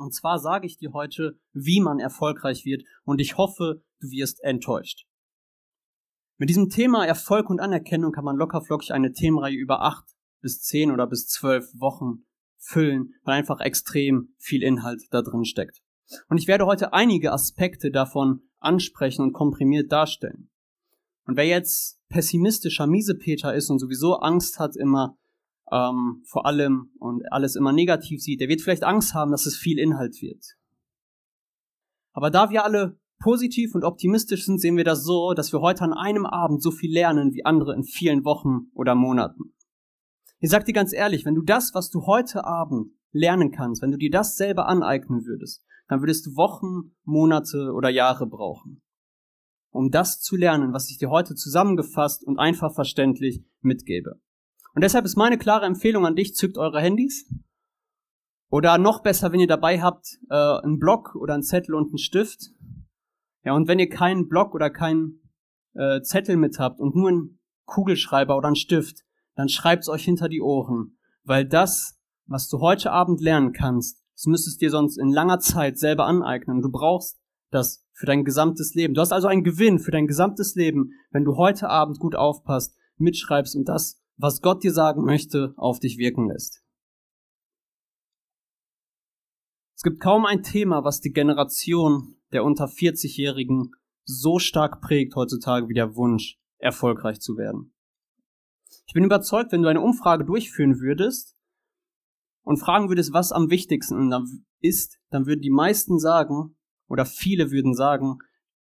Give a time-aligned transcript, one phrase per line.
[0.00, 4.42] Und zwar sage ich dir heute, wie man erfolgreich wird und ich hoffe, du wirst
[4.42, 5.06] enttäuscht.
[6.36, 10.04] Mit diesem Thema Erfolg und Anerkennung kann man lockerflockig eine Themenreihe über acht
[10.40, 12.26] bis zehn oder bis zwölf Wochen
[12.58, 15.82] füllen, weil einfach extrem viel Inhalt da drin steckt.
[16.28, 20.50] Und ich werde heute einige Aspekte davon ansprechen und komprimiert darstellen.
[21.26, 25.18] Und wer jetzt pessimistischer Miesepeter ist und sowieso Angst hat immer
[25.72, 29.56] ähm, vor allem und alles immer negativ sieht, der wird vielleicht Angst haben, dass es
[29.56, 30.44] viel Inhalt wird.
[32.12, 35.82] Aber da wir alle positiv und optimistisch sind, sehen wir das so, dass wir heute
[35.82, 39.54] an einem Abend so viel lernen wie andere in vielen Wochen oder Monaten.
[40.40, 43.90] Ich sag dir ganz ehrlich, wenn du das, was du heute Abend lernen kannst, wenn
[43.90, 48.82] du dir das selber aneignen würdest, dann würdest du Wochen, Monate oder Jahre brauchen,
[49.70, 54.20] um das zu lernen, was ich dir heute zusammengefasst und einfach verständlich mitgebe.
[54.78, 57.28] Und deshalb ist meine klare Empfehlung an dich, zückt eure Handys.
[58.48, 61.98] Oder noch besser, wenn ihr dabei habt, äh, einen Block oder einen Zettel und einen
[61.98, 62.50] Stift.
[63.42, 65.32] Ja, und wenn ihr keinen Block oder keinen
[65.74, 68.98] äh, Zettel mit habt und nur einen Kugelschreiber oder einen Stift,
[69.34, 70.96] dann schreibt's euch hinter die Ohren.
[71.24, 75.76] Weil das, was du heute Abend lernen kannst, das müsstest dir sonst in langer Zeit
[75.76, 76.62] selber aneignen.
[76.62, 77.18] Du brauchst
[77.50, 78.94] das für dein gesamtes Leben.
[78.94, 82.76] Du hast also einen Gewinn für dein gesamtes Leben, wenn du heute Abend gut aufpasst,
[82.96, 86.62] mitschreibst und das was Gott dir sagen möchte, auf dich wirken lässt.
[89.76, 93.70] Es gibt kaum ein Thema, was die Generation der unter 40-Jährigen
[94.04, 97.72] so stark prägt heutzutage wie der Wunsch, erfolgreich zu werden.
[98.86, 101.36] Ich bin überzeugt, wenn du eine Umfrage durchführen würdest
[102.42, 104.12] und fragen würdest, was am wichtigsten
[104.60, 106.56] ist, dann würden die meisten sagen,
[106.88, 108.18] oder viele würden sagen,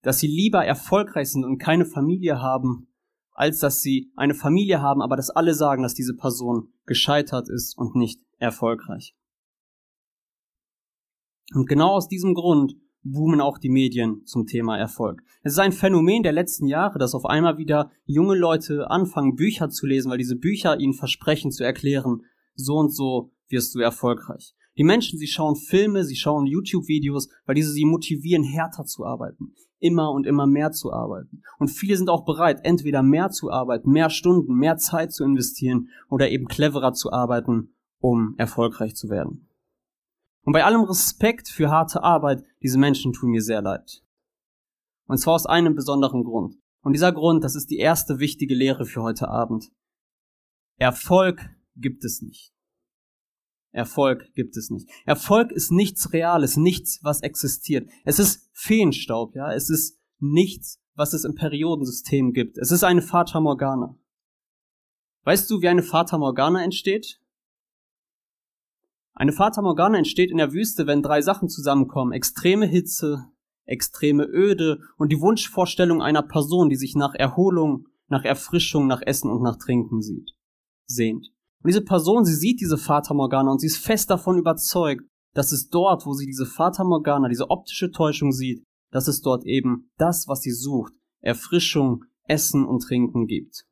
[0.03, 2.90] dass sie lieber erfolgreich sind und keine Familie haben,
[3.33, 7.77] als dass sie eine Familie haben, aber dass alle sagen, dass diese Person gescheitert ist
[7.77, 9.15] und nicht erfolgreich.
[11.55, 15.23] Und genau aus diesem Grund boomen auch die Medien zum Thema Erfolg.
[15.43, 19.71] Es ist ein Phänomen der letzten Jahre, dass auf einmal wieder junge Leute anfangen, Bücher
[19.71, 22.23] zu lesen, weil diese Bücher ihnen versprechen zu erklären,
[22.55, 24.55] so und so wirst du erfolgreich.
[24.77, 29.55] Die Menschen, sie schauen Filme, sie schauen YouTube-Videos, weil diese sie motivieren, härter zu arbeiten,
[29.81, 31.43] immer und immer mehr zu arbeiten.
[31.59, 35.89] Und viele sind auch bereit, entweder mehr zu arbeiten, mehr Stunden, mehr Zeit zu investieren
[36.09, 39.49] oder eben cleverer zu arbeiten, um erfolgreich zu werden.
[40.45, 44.03] Und bei allem Respekt für harte Arbeit, diese Menschen tun mir sehr leid.
[45.07, 46.57] Und zwar aus einem besonderen Grund.
[46.83, 49.71] Und dieser Grund, das ist die erste wichtige Lehre für heute Abend.
[50.79, 52.55] Erfolg gibt es nicht.
[53.73, 54.89] Erfolg gibt es nicht.
[55.07, 57.89] Erfolg ist nichts Reales, nichts, was existiert.
[58.05, 59.53] Es ist Feenstaub, ja.
[59.53, 62.59] Es ist nichts, was es im Periodensystem gibt.
[62.59, 63.97] Es ist eine Fata Morgana.
[65.25, 67.21] Weißt du, wie eine Fata Morgana entsteht?
[69.15, 72.13] Eine Fata Morgana entsteht in der Wüste, wenn drei Sachen zusammenkommen.
[72.13, 73.27] Extreme Hitze,
[73.67, 79.31] extreme Öde und die Wunschvorstellung einer Person, die sich nach Erholung, nach Erfrischung, nach Essen
[79.31, 80.33] und nach Trinken sieht,
[80.87, 81.29] sehnt.
[81.63, 85.03] Und diese Person, sie sieht diese Fata Morgana und sie ist fest davon überzeugt,
[85.35, 89.45] dass es dort, wo sie diese Fata Morgana, diese optische Täuschung sieht, dass es dort
[89.45, 93.65] eben das, was sie sucht, Erfrischung, Essen und Trinken gibt.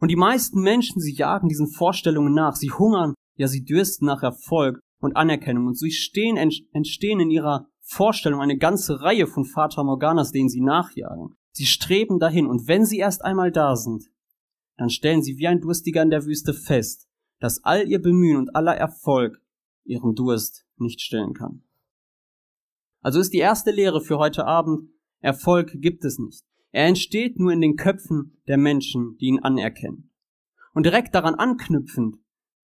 [0.00, 4.22] Und die meisten Menschen, sie jagen diesen Vorstellungen nach, sie hungern, ja, sie dürsten nach
[4.22, 9.82] Erfolg und Anerkennung und sie stehen, entstehen in ihrer Vorstellung eine ganze Reihe von Fata
[9.82, 11.34] Morganas, denen sie nachjagen.
[11.52, 14.04] Sie streben dahin und wenn sie erst einmal da sind,
[14.82, 18.56] dann stellen sie wie ein Durstiger in der Wüste fest, dass all ihr Bemühen und
[18.56, 19.40] aller Erfolg
[19.84, 21.62] ihren Durst nicht stillen kann.
[23.00, 24.90] Also ist die erste Lehre für heute Abend,
[25.20, 26.44] Erfolg gibt es nicht.
[26.72, 30.10] Er entsteht nur in den Köpfen der Menschen, die ihn anerkennen.
[30.74, 32.16] Und direkt daran anknüpfend,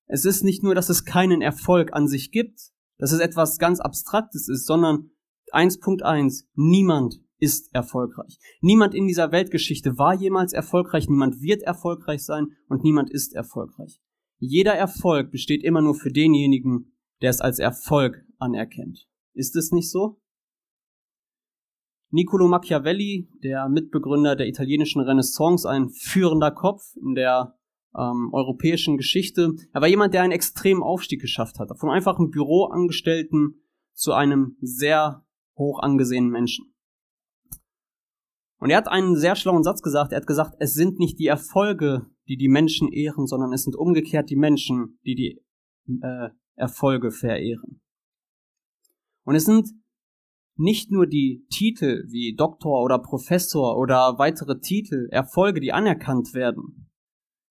[0.06, 3.78] es ist nicht nur, dass es keinen Erfolg an sich gibt, dass es etwas ganz
[3.78, 5.12] Abstraktes ist, sondern
[5.52, 8.38] 1.1, niemand ist erfolgreich.
[8.60, 14.00] Niemand in dieser Weltgeschichte war jemals erfolgreich, niemand wird erfolgreich sein und niemand ist erfolgreich.
[14.38, 19.08] Jeder Erfolg besteht immer nur für denjenigen, der es als Erfolg anerkennt.
[19.34, 20.20] Ist es nicht so?
[22.10, 27.58] Niccolo Machiavelli, der Mitbegründer der italienischen Renaissance, ein führender Kopf in der
[27.96, 29.52] ähm, europäischen Geschichte.
[29.72, 31.70] Er war jemand, der einen extremen Aufstieg geschafft hat.
[31.78, 33.62] Vom einfachen Büroangestellten
[33.92, 35.26] zu einem sehr
[35.56, 36.72] hoch angesehenen Menschen.
[38.58, 40.12] Und er hat einen sehr schlauen Satz gesagt.
[40.12, 43.76] Er hat gesagt, es sind nicht die Erfolge, die die Menschen ehren, sondern es sind
[43.76, 45.42] umgekehrt die Menschen, die die
[46.02, 47.80] äh, Erfolge verehren.
[49.24, 49.68] Und es sind
[50.56, 56.90] nicht nur die Titel wie Doktor oder Professor oder weitere Titel, Erfolge, die anerkannt werden,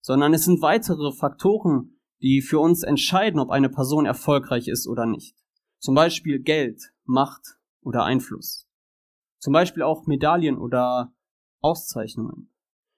[0.01, 5.06] sondern es sind weitere Faktoren, die für uns entscheiden, ob eine Person erfolgreich ist oder
[5.06, 5.36] nicht.
[5.80, 8.67] Zum Beispiel Geld, Macht oder Einfluss.
[9.39, 11.13] Zum Beispiel auch Medaillen oder
[11.62, 12.51] Auszeichnungen.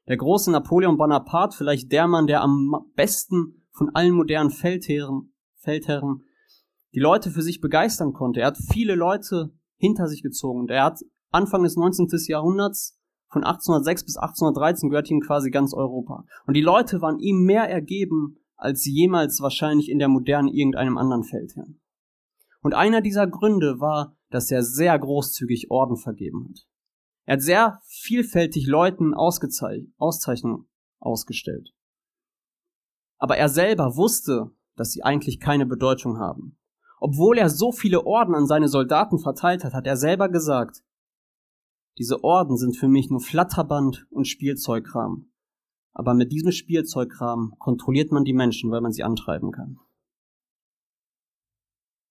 [0.07, 6.23] Der große Napoleon Bonaparte, vielleicht der Mann, der am besten von allen modernen Feldherren, Feldherren
[6.93, 8.41] die Leute für sich begeistern konnte.
[8.41, 10.61] Er hat viele Leute hinter sich gezogen.
[10.61, 10.99] Und er hat
[11.31, 12.07] Anfang des 19.
[12.27, 12.97] Jahrhunderts
[13.27, 16.25] von 1806 bis 1813 gehört ihm quasi ganz Europa.
[16.47, 21.23] Und die Leute waren ihm mehr ergeben als jemals wahrscheinlich in der modernen irgendeinem anderen
[21.23, 21.79] Feldherrn.
[22.61, 26.67] Und einer dieser Gründe war, dass er sehr großzügig Orden vergeben hat.
[27.25, 30.67] Er hat sehr vielfältig Leuten Auszeichnungen
[30.99, 31.73] ausgestellt.
[33.17, 36.57] Aber er selber wusste, dass sie eigentlich keine Bedeutung haben.
[36.99, 40.83] Obwohl er so viele Orden an seine Soldaten verteilt hat, hat er selber gesagt,
[41.97, 45.31] diese Orden sind für mich nur Flatterband und Spielzeugkram.
[45.91, 49.79] Aber mit diesem Spielzeugkram kontrolliert man die Menschen, weil man sie antreiben kann.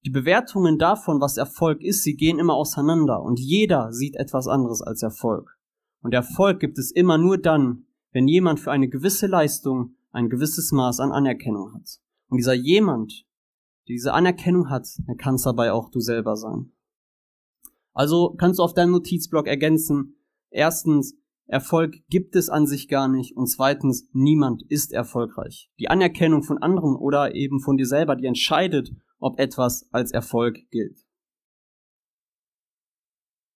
[0.05, 4.81] Die Bewertungen davon, was Erfolg ist, sie gehen immer auseinander und jeder sieht etwas anderes
[4.81, 5.59] als Erfolg.
[6.03, 10.73] Und Erfolg gibt es immer nur dann, wenn jemand für eine gewisse Leistung ein gewisses
[10.73, 12.00] Maß an Anerkennung hat.
[12.29, 13.27] Und dieser jemand,
[13.89, 16.73] der diese Anerkennung hat, der kann es dabei auch du selber sein.
[17.93, 20.17] Also kannst du auf deinem Notizblock ergänzen,
[20.50, 21.17] erstens,
[21.47, 25.71] Erfolg gibt es an sich gar nicht und zweitens, niemand ist erfolgreich.
[25.79, 30.69] Die Anerkennung von anderen oder eben von dir selber, die entscheidet, ob etwas als Erfolg
[30.70, 31.05] gilt.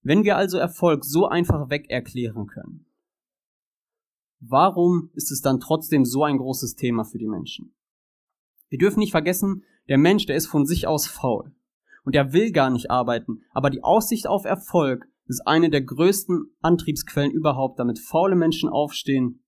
[0.02, 2.86] Wenn wir also Erfolg so einfach weg erklären können,
[4.40, 7.74] warum ist es dann trotzdem so ein großes Thema für die Menschen?
[8.68, 11.54] Wir dürfen nicht vergessen, der Mensch, der ist von sich aus faul
[12.04, 16.56] und er will gar nicht arbeiten, aber die Aussicht auf Erfolg ist eine der größten
[16.60, 19.44] Antriebsquellen überhaupt, damit faule Menschen aufstehen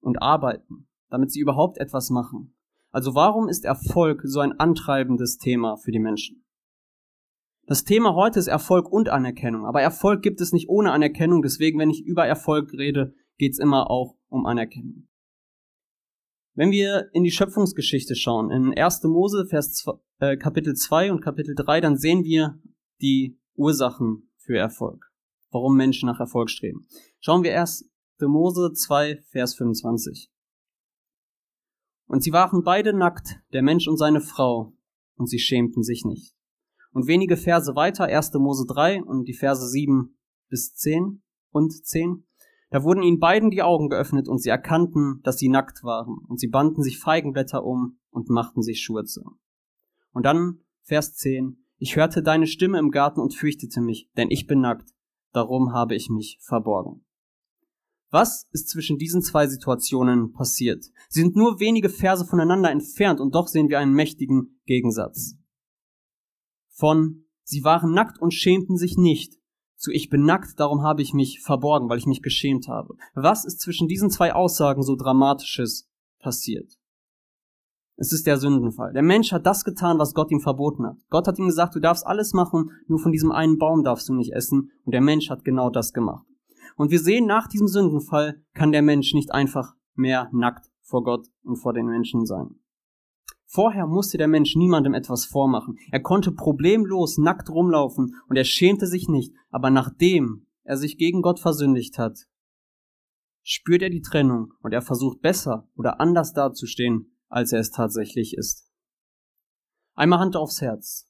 [0.00, 2.54] und arbeiten, damit sie überhaupt etwas machen.
[2.94, 6.44] Also warum ist Erfolg so ein antreibendes Thema für die Menschen?
[7.66, 11.80] Das Thema heute ist Erfolg und Anerkennung, aber Erfolg gibt es nicht ohne Anerkennung, deswegen,
[11.80, 15.08] wenn ich über Erfolg rede, geht es immer auch um Anerkennung.
[16.54, 19.02] Wenn wir in die Schöpfungsgeschichte schauen, in 1.
[19.02, 22.60] Mose, Vers 2, äh, Kapitel 2 und Kapitel 3, dann sehen wir
[23.00, 25.10] die Ursachen für Erfolg.
[25.50, 26.86] Warum Menschen nach Erfolg streben.
[27.18, 27.90] Schauen wir erst
[28.20, 30.30] Mose 2, Vers 25.
[32.06, 34.74] Und sie waren beide nackt, der Mensch und seine Frau,
[35.16, 36.34] und sie schämten sich nicht.
[36.92, 38.34] Und wenige Verse weiter, 1.
[38.34, 40.16] Mose 3 und die Verse 7
[40.48, 42.26] bis 10 und 10.
[42.70, 46.38] Da wurden ihnen beiden die Augen geöffnet und sie erkannten, dass sie nackt waren, und
[46.38, 49.22] sie banden sich Feigenblätter um und machten sich Schurze.
[50.12, 51.64] Und dann Vers 10.
[51.78, 54.90] Ich hörte deine Stimme im Garten und fürchtete mich, denn ich bin nackt,
[55.32, 57.03] darum habe ich mich verborgen.
[58.14, 60.84] Was ist zwischen diesen zwei Situationen passiert?
[61.08, 65.34] Sie sind nur wenige Verse voneinander entfernt und doch sehen wir einen mächtigen Gegensatz.
[66.68, 69.34] Von sie waren nackt und schämten sich nicht
[69.74, 72.94] zu ich bin nackt, darum habe ich mich verborgen, weil ich mich geschämt habe.
[73.16, 75.90] Was ist zwischen diesen zwei Aussagen so dramatisches
[76.20, 76.72] passiert?
[77.96, 78.92] Es ist der Sündenfall.
[78.92, 80.98] Der Mensch hat das getan, was Gott ihm verboten hat.
[81.10, 84.14] Gott hat ihm gesagt, du darfst alles machen, nur von diesem einen Baum darfst du
[84.14, 84.70] nicht essen.
[84.84, 86.24] Und der Mensch hat genau das gemacht.
[86.76, 91.26] Und wir sehen, nach diesem Sündenfall kann der Mensch nicht einfach mehr nackt vor Gott
[91.42, 92.56] und vor den Menschen sein.
[93.46, 95.78] Vorher musste der Mensch niemandem etwas vormachen.
[95.92, 99.32] Er konnte problemlos nackt rumlaufen und er schämte sich nicht.
[99.50, 102.26] Aber nachdem er sich gegen Gott versündigt hat,
[103.44, 108.36] spürt er die Trennung und er versucht besser oder anders dazustehen, als er es tatsächlich
[108.36, 108.68] ist.
[109.94, 111.08] Einmal Hand aufs Herz.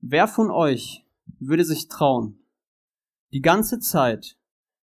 [0.00, 1.04] Wer von euch
[1.40, 2.46] würde sich trauen,
[3.32, 4.37] die ganze Zeit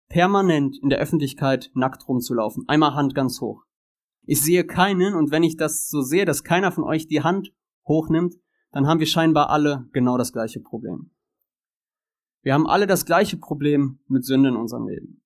[0.09, 2.63] permanent in der Öffentlichkeit nackt rumzulaufen?
[2.67, 3.63] Einmal Hand ganz hoch.
[4.23, 7.53] Ich sehe keinen und wenn ich das so sehe, dass keiner von euch die Hand
[7.87, 8.35] hochnimmt,
[8.71, 11.11] dann haben wir scheinbar alle genau das gleiche Problem.
[12.41, 15.21] Wir haben alle das gleiche Problem mit Sünde in unserem Leben.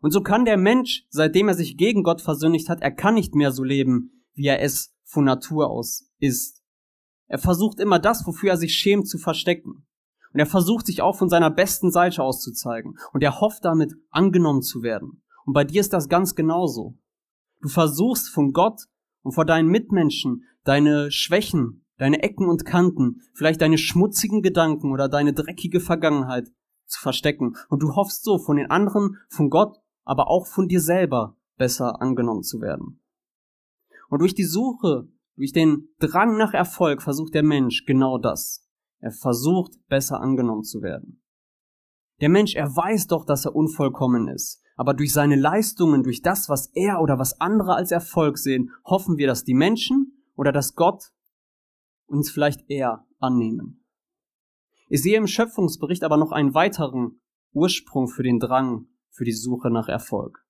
[0.00, 3.34] Und so kann der Mensch, seitdem er sich gegen Gott versündigt hat, er kann nicht
[3.34, 6.62] mehr so leben, wie er es von Natur aus ist.
[7.26, 9.86] Er versucht immer das, wofür er sich schämt, zu verstecken.
[10.32, 12.98] Und er versucht sich auch von seiner besten Seite auszuzeigen.
[13.12, 15.22] Und er hofft damit, angenommen zu werden.
[15.44, 16.96] Und bei dir ist das ganz genauso.
[17.60, 18.86] Du versuchst von Gott
[19.22, 25.08] und vor deinen Mitmenschen deine Schwächen, deine Ecken und Kanten, vielleicht deine schmutzigen Gedanken oder
[25.08, 26.50] deine dreckige Vergangenheit
[26.86, 27.56] zu verstecken.
[27.68, 32.00] Und du hoffst so von den anderen, von Gott, aber auch von dir selber besser
[32.00, 33.00] angenommen zu werden.
[34.08, 38.66] Und durch die Suche, durch den Drang nach Erfolg versucht der Mensch genau das.
[39.00, 41.22] Er versucht besser angenommen zu werden.
[42.20, 46.48] Der Mensch, er weiß doch, dass er unvollkommen ist aber durch seine Leistungen, durch das,
[46.48, 50.74] was er oder was andere als Erfolg sehen, hoffen wir, dass die Menschen oder dass
[50.74, 51.12] Gott
[52.06, 53.84] uns vielleicht eher annehmen.
[54.88, 57.20] Ich sehe im Schöpfungsbericht aber noch einen weiteren
[57.52, 60.46] Ursprung für den Drang, für die Suche nach Erfolg.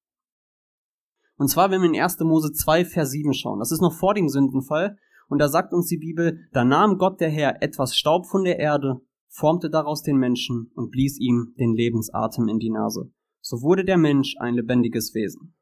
[1.35, 2.21] Und zwar, wenn wir in 1.
[2.21, 3.59] Mose 2, Vers 7 schauen.
[3.59, 4.97] Das ist noch vor dem Sündenfall.
[5.31, 8.59] Und da sagt uns die Bibel, da nahm Gott der Herr etwas Staub von der
[8.59, 13.13] Erde, formte daraus den Menschen und blies ihm den Lebensatem in die Nase.
[13.41, 15.55] So wurde der Mensch ein lebendiges Wesen.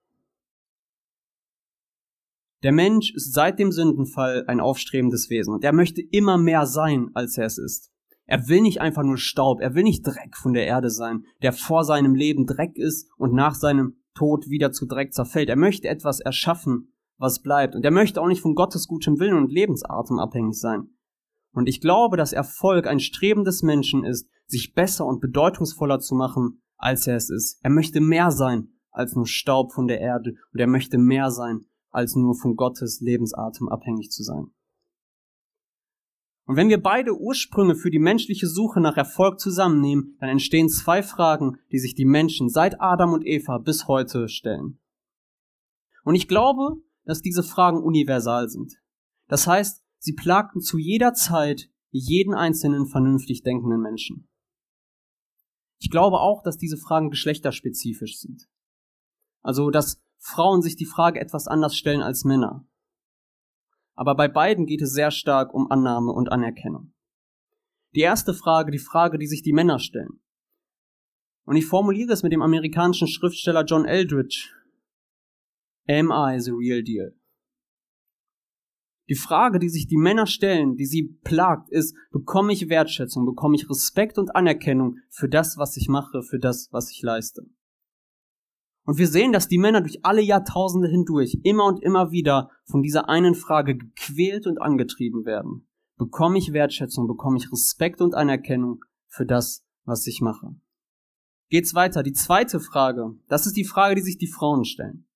[2.62, 7.10] Der Mensch ist seit dem Sündenfall ein aufstrebendes Wesen und er möchte immer mehr sein,
[7.12, 7.92] als er es ist.
[8.24, 11.52] Er will nicht einfach nur Staub, er will nicht Dreck von der Erde sein, der
[11.52, 15.50] vor seinem Leben Dreck ist und nach seinem Tod wieder zu Dreck zerfällt.
[15.50, 17.74] Er möchte etwas erschaffen, was bleibt.
[17.74, 20.88] Und er möchte auch nicht von Gottes gutem Willen und Lebensatem abhängig sein.
[21.52, 26.14] Und ich glaube, dass Erfolg ein Streben des Menschen ist, sich besser und bedeutungsvoller zu
[26.14, 27.58] machen, als er es ist.
[27.62, 31.66] Er möchte mehr sein als nur Staub von der Erde und er möchte mehr sein
[31.90, 34.52] als nur von Gottes Lebensatem abhängig zu sein.
[36.46, 41.02] Und wenn wir beide Ursprünge für die menschliche Suche nach Erfolg zusammennehmen, dann entstehen zwei
[41.02, 44.78] Fragen, die sich die Menschen seit Adam und Eva bis heute stellen.
[46.04, 46.76] Und ich glaube,
[47.08, 48.74] dass diese Fragen universal sind.
[49.28, 54.28] Das heißt, sie plagten zu jeder Zeit jeden einzelnen vernünftig denkenden Menschen.
[55.78, 58.46] Ich glaube auch, dass diese Fragen geschlechterspezifisch sind.
[59.40, 62.66] Also, dass Frauen sich die Frage etwas anders stellen als Männer.
[63.94, 66.92] Aber bei beiden geht es sehr stark um Annahme und Anerkennung.
[67.94, 70.20] Die erste Frage, die Frage, die sich die Männer stellen.
[71.44, 74.50] Und ich formuliere es mit dem amerikanischen Schriftsteller John Eldridge.
[75.88, 77.14] Am I the real deal?
[79.08, 83.56] Die Frage, die sich die Männer stellen, die sie plagt, ist, bekomme ich Wertschätzung, bekomme
[83.56, 87.46] ich Respekt und Anerkennung für das, was ich mache, für das, was ich leiste?
[88.84, 92.82] Und wir sehen, dass die Männer durch alle Jahrtausende hindurch immer und immer wieder von
[92.82, 95.66] dieser einen Frage gequält und angetrieben werden.
[95.96, 100.54] Bekomme ich Wertschätzung, bekomme ich Respekt und Anerkennung für das, was ich mache?
[101.50, 102.02] Geht's weiter.
[102.02, 105.07] Die zweite Frage, das ist die Frage, die sich die Frauen stellen.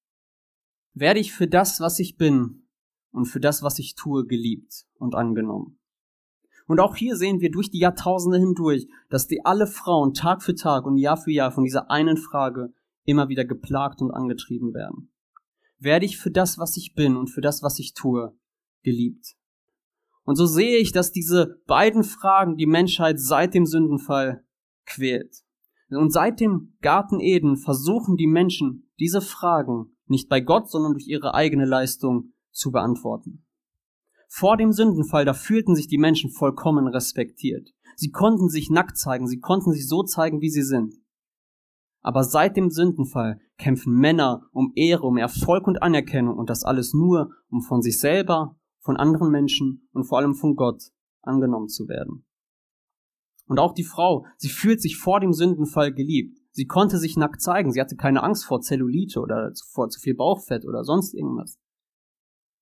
[0.94, 2.66] Werde ich für das, was ich bin
[3.12, 5.78] und für das, was ich tue, geliebt und angenommen?
[6.66, 10.54] Und auch hier sehen wir durch die Jahrtausende hindurch, dass die alle Frauen Tag für
[10.54, 12.72] Tag und Jahr für Jahr von dieser einen Frage
[13.04, 15.12] immer wieder geplagt und angetrieben werden.
[15.78, 18.37] Werde ich für das, was ich bin und für das, was ich tue,
[18.82, 19.34] geliebt.
[20.25, 24.44] Und so sehe ich, dass diese beiden Fragen die Menschheit seit dem Sündenfall
[24.87, 25.42] quält.
[25.88, 31.09] Und seit dem Garten Eden versuchen die Menschen diese Fragen nicht bei Gott, sondern durch
[31.09, 33.45] ihre eigene Leistung zu beantworten.
[34.28, 37.69] Vor dem Sündenfall, da fühlten sich die Menschen vollkommen respektiert.
[37.97, 40.95] Sie konnten sich nackt zeigen, sie konnten sich so zeigen, wie sie sind.
[42.00, 46.95] Aber seit dem Sündenfall kämpfen Männer um Ehre, um Erfolg und Anerkennung und das alles
[46.95, 50.83] nur, um von sich selber, von anderen Menschen und vor allem von Gott
[51.23, 52.25] angenommen zu werden.
[53.47, 56.38] Und auch die Frau, sie fühlt sich vor dem Sündenfall geliebt.
[56.54, 60.14] Sie konnte sich nackt zeigen, sie hatte keine Angst vor Zellulite oder vor zu viel
[60.14, 61.59] Bauchfett oder sonst irgendwas.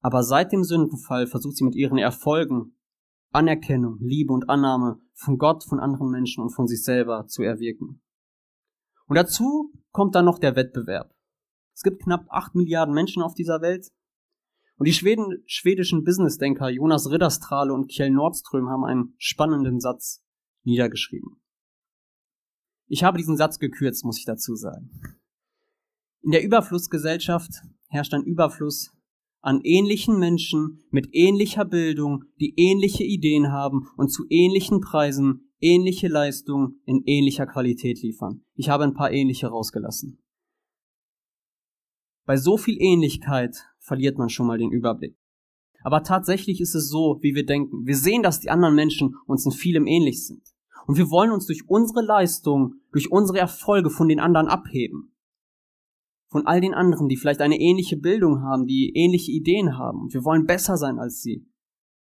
[0.01, 2.77] Aber seit dem Sündenfall versucht sie mit ihren Erfolgen
[3.33, 8.01] Anerkennung, Liebe und Annahme von Gott, von anderen Menschen und von sich selber zu erwirken.
[9.07, 11.15] Und dazu kommt dann noch der Wettbewerb.
[11.75, 13.89] Es gibt knapp acht Milliarden Menschen auf dieser Welt.
[14.77, 20.25] Und die Schweden, schwedischen Businessdenker Jonas Ridderstrale und Kjell Nordström haben einen spannenden Satz
[20.63, 21.40] niedergeschrieben.
[22.91, 24.91] Ich habe diesen Satz gekürzt, muss ich dazu sagen.
[26.23, 28.91] In der Überflussgesellschaft herrscht ein Überfluss
[29.41, 36.09] an ähnlichen Menschen mit ähnlicher Bildung, die ähnliche Ideen haben und zu ähnlichen Preisen ähnliche
[36.09, 38.43] Leistungen in ähnlicher Qualität liefern.
[38.55, 40.19] Ich habe ein paar ähnliche rausgelassen.
[42.27, 45.17] Bei so viel Ähnlichkeit verliert man schon mal den Überblick.
[45.85, 47.87] Aber tatsächlich ist es so, wie wir denken.
[47.87, 50.43] Wir sehen, dass die anderen Menschen uns in vielem ähnlich sind.
[50.91, 55.15] Und wir wollen uns durch unsere Leistung, durch unsere Erfolge von den anderen abheben.
[56.29, 60.01] Von all den anderen, die vielleicht eine ähnliche Bildung haben, die ähnliche Ideen haben.
[60.01, 61.47] Und wir wollen besser sein als sie.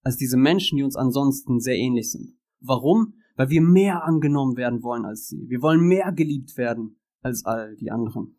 [0.02, 2.36] Als diese Menschen, die uns ansonsten sehr ähnlich sind.
[2.62, 3.14] Warum?
[3.40, 5.46] weil wir mehr angenommen werden wollen als sie.
[5.48, 8.38] Wir wollen mehr geliebt werden als all die anderen.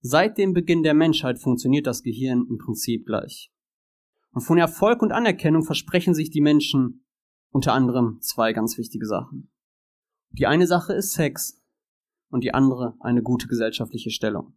[0.00, 3.52] Seit dem Beginn der Menschheit funktioniert das Gehirn im Prinzip gleich.
[4.30, 7.01] Und von Erfolg und Anerkennung versprechen sich die Menschen
[7.52, 9.50] unter anderem zwei ganz wichtige Sachen.
[10.30, 11.62] Die eine Sache ist Sex
[12.30, 14.54] und die andere eine gute gesellschaftliche Stellung.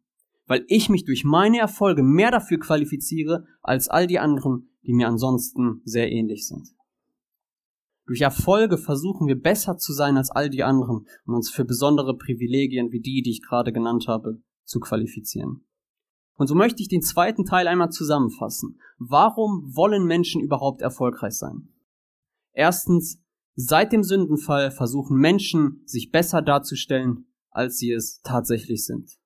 [0.47, 5.07] Weil ich mich durch meine Erfolge mehr dafür qualifiziere als all die anderen, die mir
[5.07, 6.69] ansonsten sehr ähnlich sind.
[8.05, 12.15] Durch Erfolge versuchen wir besser zu sein als all die anderen und uns für besondere
[12.15, 15.65] Privilegien wie die, die ich gerade genannt habe, zu qualifizieren.
[16.37, 18.79] Und so möchte ich den zweiten Teil einmal zusammenfassen.
[18.99, 21.69] Warum wollen Menschen überhaupt erfolgreich sein?
[22.55, 23.21] Erstens,
[23.57, 29.17] Seit dem Sündenfall versuchen Menschen, sich besser darzustellen, als sie es tatsächlich sind.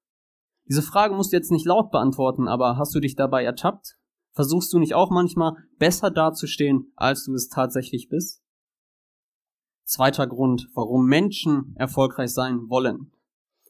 [0.66, 3.98] Diese Frage musst du jetzt nicht laut beantworten, aber hast du dich dabei ertappt?
[4.34, 8.44] Versuchst du nicht auch manchmal besser dazustehen, als du es tatsächlich bist?
[9.84, 13.12] Zweiter Grund, warum Menschen erfolgreich sein wollen.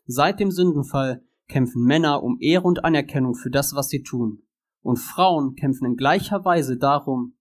[0.07, 4.43] Seit dem Sündenfall kämpfen Männer um Ehre und Anerkennung für das, was sie tun.
[4.81, 7.37] Und Frauen kämpfen in gleicher Weise darum,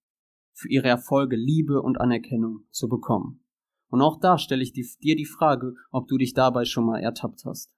[0.58, 3.44] für ihre Erfolge Liebe und Anerkennung zu bekommen.
[3.90, 7.44] Und auch da stelle ich dir die Frage, ob du dich dabei schon mal ertappt
[7.44, 7.72] hast.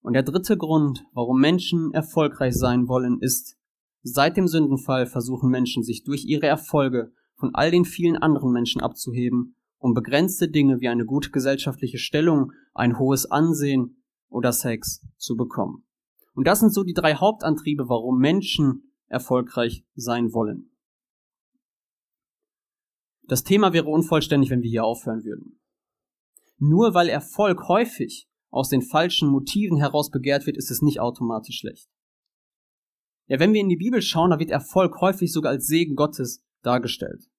[0.00, 3.58] Und der dritte Grund, warum Menschen erfolgreich sein wollen, ist,
[4.02, 8.80] seit dem Sündenfall versuchen Menschen sich durch ihre Erfolge von all den vielen anderen Menschen
[8.80, 15.36] abzuheben, um begrenzte Dinge wie eine gute gesellschaftliche Stellung, ein hohes Ansehen oder Sex zu
[15.36, 15.84] bekommen.
[16.34, 20.70] Und das sind so die drei Hauptantriebe, warum Menschen erfolgreich sein wollen.
[23.28, 25.60] Das Thema wäre unvollständig, wenn wir hier aufhören würden.
[26.58, 31.58] Nur weil Erfolg häufig aus den falschen Motiven heraus begehrt wird, ist es nicht automatisch
[31.58, 31.88] schlecht.
[33.26, 36.44] Ja, wenn wir in die Bibel schauen, da wird Erfolg häufig sogar als Segen Gottes
[36.62, 37.30] dargestellt.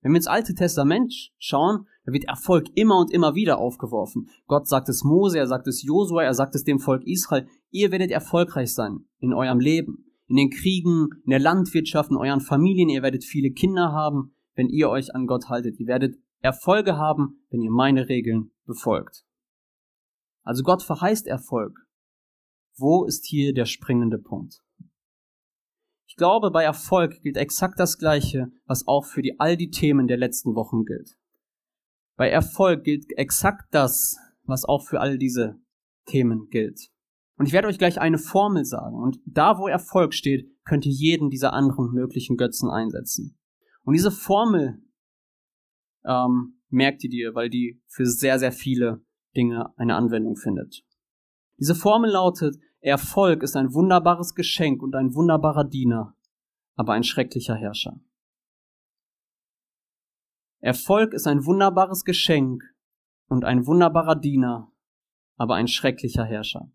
[0.00, 4.28] Wenn wir ins Alte Testament schauen, da wird Erfolg immer und immer wieder aufgeworfen.
[4.46, 7.92] Gott sagt es Mose, er sagt es Josua, er sagt es dem Volk Israel, ihr
[7.92, 12.88] werdet erfolgreich sein in eurem Leben, in den Kriegen, in der Landwirtschaft, in euren Familien,
[12.88, 15.78] ihr werdet viele Kinder haben, wenn ihr euch an Gott haltet.
[15.78, 19.26] Ihr werdet Erfolge haben, wenn ihr meine Regeln befolgt.
[20.42, 21.78] Also Gott verheißt Erfolg.
[22.78, 24.62] Wo ist hier der springende Punkt?
[26.08, 30.06] Ich glaube, bei Erfolg gilt exakt das Gleiche, was auch für die, all die Themen
[30.06, 31.10] der letzten Wochen gilt.
[32.16, 35.60] Bei Erfolg gilt exakt das, was auch für all diese
[36.06, 36.88] Themen gilt.
[37.36, 38.96] Und ich werde euch gleich eine Formel sagen.
[38.96, 43.38] Und da, wo Erfolg steht, könnt ihr jeden dieser anderen möglichen Götzen einsetzen.
[43.84, 44.82] Und diese Formel
[46.04, 49.04] ähm, merkt ihr dir, weil die für sehr, sehr viele
[49.36, 50.84] Dinge eine Anwendung findet.
[51.58, 56.16] Diese Formel lautet, Erfolg ist ein wunderbares Geschenk und ein wunderbarer Diener,
[56.74, 58.00] aber ein schrecklicher Herrscher.
[60.60, 62.62] Erfolg ist ein wunderbares Geschenk
[63.28, 64.72] und ein wunderbarer Diener,
[65.36, 66.70] aber ein schrecklicher Herrscher.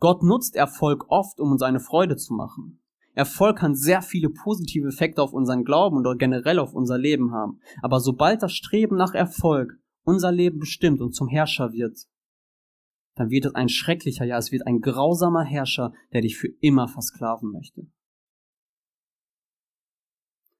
[0.00, 2.80] Gott nutzt Erfolg oft, um uns eine Freude zu machen.
[3.14, 7.60] Erfolg kann sehr viele positive Effekte auf unseren Glauben und generell auf unser Leben haben.
[7.82, 11.98] Aber sobald das Streben nach Erfolg unser Leben bestimmt und zum Herrscher wird,
[13.16, 16.86] dann wird es ein schrecklicher, ja, es wird ein grausamer Herrscher, der dich für immer
[16.86, 17.88] versklaven möchte.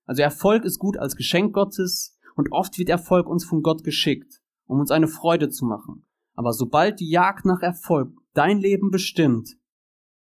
[0.04, 4.40] Also Erfolg ist gut als Geschenk Gottes und oft wird Erfolg uns von Gott geschickt,
[4.66, 6.08] um uns eine Freude zu machen.
[6.34, 9.58] Aber sobald die Jagd nach Erfolg dein Leben bestimmt,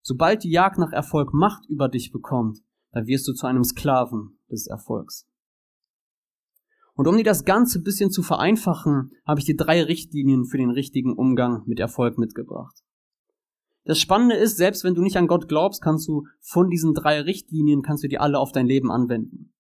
[0.06, 2.58] Sobald die Jagd nach Erfolg Macht über dich bekommt,
[2.92, 5.26] dann wirst du zu einem Sklaven des Erfolgs.
[6.92, 10.58] Und um dir das Ganze ein bisschen zu vereinfachen, habe ich dir drei Richtlinien für
[10.58, 12.82] den richtigen Umgang mit Erfolg mitgebracht.
[13.84, 17.22] Das Spannende ist, selbst wenn du nicht an Gott glaubst, kannst du von diesen drei
[17.22, 19.54] Richtlinien, kannst du die alle auf dein Leben anwenden.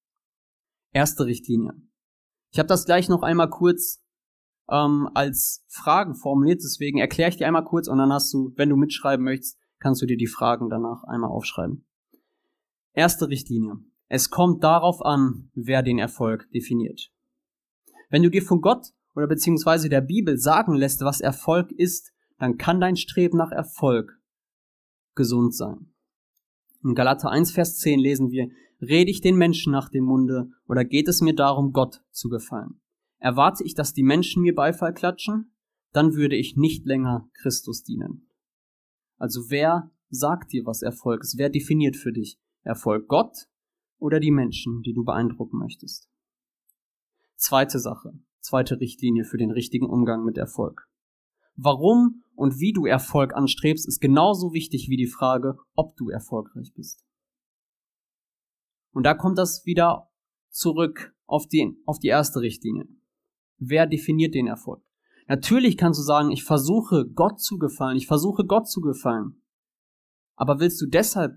[0.92, 1.72] Erste Richtlinie.
[2.52, 4.03] Ich habe das gleich noch einmal kurz
[4.70, 8.70] ähm, als Fragen formuliert, deswegen erkläre ich dir einmal kurz und dann hast du, wenn
[8.70, 11.84] du mitschreiben möchtest, kannst du dir die Fragen danach einmal aufschreiben.
[12.92, 13.76] Erste Richtlinie.
[14.08, 17.10] Es kommt darauf an, wer den Erfolg definiert.
[18.08, 22.56] Wenn du dir von Gott oder beziehungsweise der Bibel sagen lässt, was Erfolg ist, dann
[22.56, 24.20] kann dein Streben nach Erfolg
[25.14, 25.92] gesund sein.
[26.82, 28.48] In Galater 1, Vers 10 lesen wir,
[28.80, 32.80] rede ich den Menschen nach dem Munde oder geht es mir darum, Gott zu gefallen?
[33.24, 35.50] Erwarte ich, dass die Menschen mir Beifall klatschen?
[35.92, 38.28] Dann würde ich nicht länger Christus dienen.
[39.16, 41.38] Also wer sagt dir, was Erfolg ist?
[41.38, 43.08] Wer definiert für dich Erfolg?
[43.08, 43.48] Gott
[43.96, 46.10] oder die Menschen, die du beeindrucken möchtest?
[47.36, 50.86] Zweite Sache, zweite Richtlinie für den richtigen Umgang mit Erfolg.
[51.56, 56.74] Warum und wie du Erfolg anstrebst, ist genauso wichtig wie die Frage, ob du erfolgreich
[56.74, 57.02] bist.
[58.92, 60.10] Und da kommt das wieder
[60.50, 62.86] zurück auf die, auf die erste Richtlinie.
[63.58, 64.82] Wer definiert den Erfolg?
[65.26, 69.42] Natürlich kannst du sagen, ich versuche Gott zu gefallen, ich versuche Gott zu gefallen.
[70.36, 71.36] Aber willst du deshalb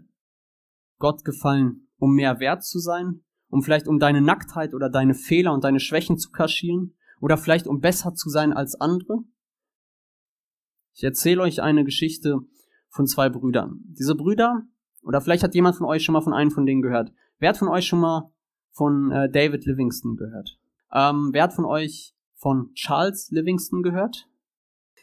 [0.99, 3.23] Gott gefallen, um mehr wert zu sein?
[3.49, 6.95] Um vielleicht um deine Nacktheit oder deine Fehler und deine Schwächen zu kaschieren?
[7.21, 9.19] Oder vielleicht um besser zu sein als andere?
[10.93, 12.39] Ich erzähle euch eine Geschichte
[12.89, 13.79] von zwei Brüdern.
[13.85, 14.63] Diese Brüder,
[15.03, 17.13] oder vielleicht hat jemand von euch schon mal von einem von denen gehört.
[17.39, 18.31] Wer hat von euch schon mal
[18.71, 20.59] von äh, David Livingston gehört?
[20.93, 24.27] Ähm, wer hat von euch von Charles Livingston gehört?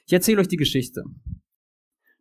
[0.06, 1.04] Ich erzähle euch die Geschichte.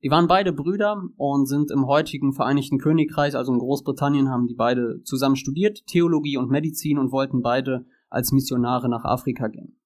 [0.04, 4.56] Die waren beide Brüder und sind im heutigen Vereinigten Königreich, also in Großbritannien, haben die
[4.56, 9.80] beide zusammen studiert, Theologie und Medizin und wollten beide als Missionare nach Afrika gehen.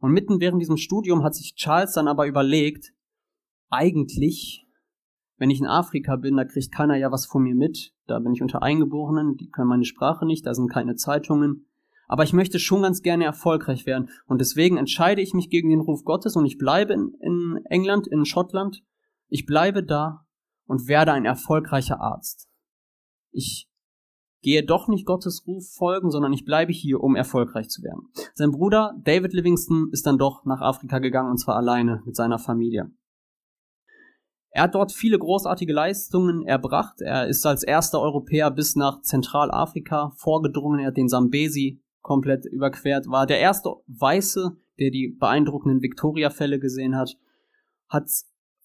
[0.00, 2.92] Und mitten während diesem Studium hat sich Charles dann aber überlegt,
[3.68, 4.66] eigentlich,
[5.36, 8.32] wenn ich in Afrika bin, da kriegt keiner ja was von mir mit, da bin
[8.32, 11.66] ich unter Eingeborenen, die können meine Sprache nicht, da sind keine Zeitungen,
[12.08, 15.80] aber ich möchte schon ganz gerne erfolgreich werden und deswegen entscheide ich mich gegen den
[15.80, 18.82] Ruf Gottes und ich bleibe in, in England, in Schottland,
[19.28, 20.26] ich bleibe da
[20.66, 22.48] und werde ein erfolgreicher Arzt.
[23.30, 23.68] Ich
[24.40, 28.08] gehe doch nicht Gottes Ruf folgen, sondern ich bleibe hier, um erfolgreich zu werden.
[28.34, 32.38] Sein Bruder David Livingston ist dann doch nach Afrika gegangen und zwar alleine mit seiner
[32.38, 32.90] Familie.
[34.50, 37.00] Er hat dort viele großartige Leistungen erbracht.
[37.00, 40.80] Er ist als erster Europäer bis nach Zentralafrika vorgedrungen.
[40.80, 46.96] Er hat den Sambesi komplett überquert, war der erste Weiße, der die beeindruckenden Victoria-Fälle gesehen
[46.96, 47.18] hat,
[47.86, 48.08] hat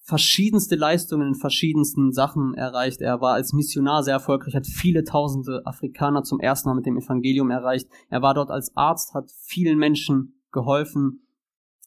[0.02, 3.02] verschiedenste Leistungen in verschiedensten Sachen erreicht.
[3.02, 6.98] Er war als Missionar sehr erfolgreich, hat viele tausende Afrikaner zum ersten Mal mit dem
[6.98, 7.90] Evangelium erreicht.
[8.10, 11.28] Er war dort als Arzt, hat vielen Menschen geholfen,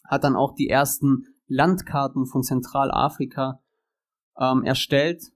[0.05, 3.63] hat dann auch die ersten Landkarten von Zentralafrika
[4.39, 5.33] ähm, erstellt.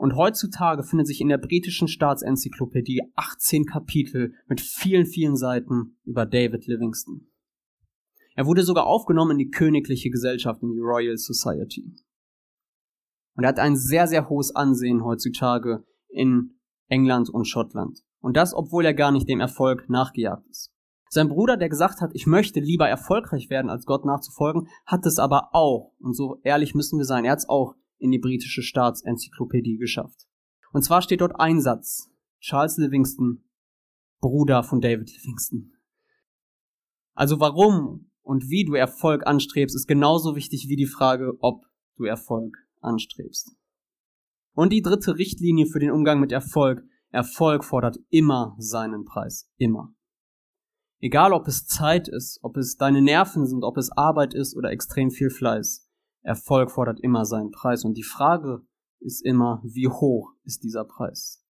[0.00, 6.24] Und heutzutage findet sich in der britischen Staatsenzyklopädie 18 Kapitel mit vielen, vielen Seiten über
[6.24, 7.30] David Livingston.
[8.34, 11.94] Er wurde sogar aufgenommen in die königliche Gesellschaft, in die Royal Society.
[13.36, 16.58] Und er hat ein sehr, sehr hohes Ansehen heutzutage in
[16.88, 18.00] England und Schottland.
[18.20, 20.72] Und das, obwohl er gar nicht dem Erfolg nachgejagt ist.
[21.10, 25.18] Sein Bruder, der gesagt hat, ich möchte lieber erfolgreich werden, als Gott nachzufolgen, hat es
[25.18, 28.62] aber auch, und so ehrlich müssen wir sein, er hat es auch in die britische
[28.62, 30.26] Staatsenzyklopädie geschafft.
[30.72, 32.10] Und zwar steht dort ein Satz.
[32.40, 33.44] Charles Livingston,
[34.20, 35.74] Bruder von David Livingston.
[37.14, 41.64] Also warum und wie du Erfolg anstrebst, ist genauso wichtig wie die Frage, ob
[41.96, 43.56] du Erfolg anstrebst.
[44.54, 46.82] Und die dritte Richtlinie für den Umgang mit Erfolg.
[47.10, 49.50] Erfolg fordert immer seinen Preis.
[49.56, 49.94] Immer.
[51.00, 54.70] Egal ob es Zeit ist, ob es deine Nerven sind, ob es Arbeit ist oder
[54.70, 55.89] extrem viel Fleiß.
[56.22, 57.84] Erfolg fordert immer seinen Preis.
[57.84, 58.62] Und die Frage
[59.00, 61.44] ist immer, wie hoch ist dieser Preis?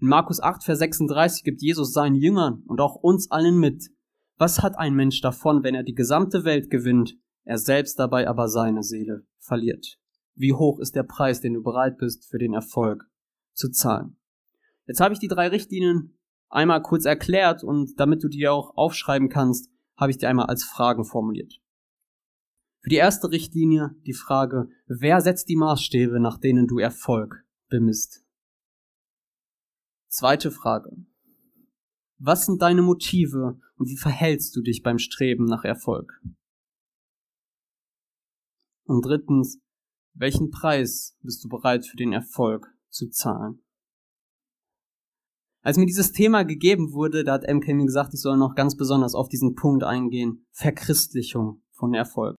[0.00, 3.90] In Markus 8, Vers 36 gibt Jesus seinen Jüngern und auch uns allen mit.
[4.38, 8.48] Was hat ein Mensch davon, wenn er die gesamte Welt gewinnt, er selbst dabei aber
[8.48, 10.00] seine Seele verliert?
[10.40, 13.04] wie hoch ist der Preis, den du bereit bist, für den Erfolg
[13.52, 14.16] zu zahlen.
[14.86, 16.18] Jetzt habe ich die drei Richtlinien
[16.48, 20.64] einmal kurz erklärt und damit du die auch aufschreiben kannst, habe ich die einmal als
[20.64, 21.59] Fragen formuliert.
[22.82, 28.24] Für die erste Richtlinie die Frage, wer setzt die Maßstäbe, nach denen du Erfolg bemisst?
[30.08, 30.96] Zweite Frage.
[32.18, 36.20] Was sind deine Motive und wie verhältst du dich beim Streben nach Erfolg?
[38.84, 39.60] Und drittens,
[40.14, 43.62] welchen Preis bist du bereit für den Erfolg zu zahlen?
[45.62, 48.76] Als mir dieses Thema gegeben wurde, da hat MK mir gesagt, ich soll noch ganz
[48.76, 50.46] besonders auf diesen Punkt eingehen.
[50.52, 52.36] Verchristlichung von Erfolg.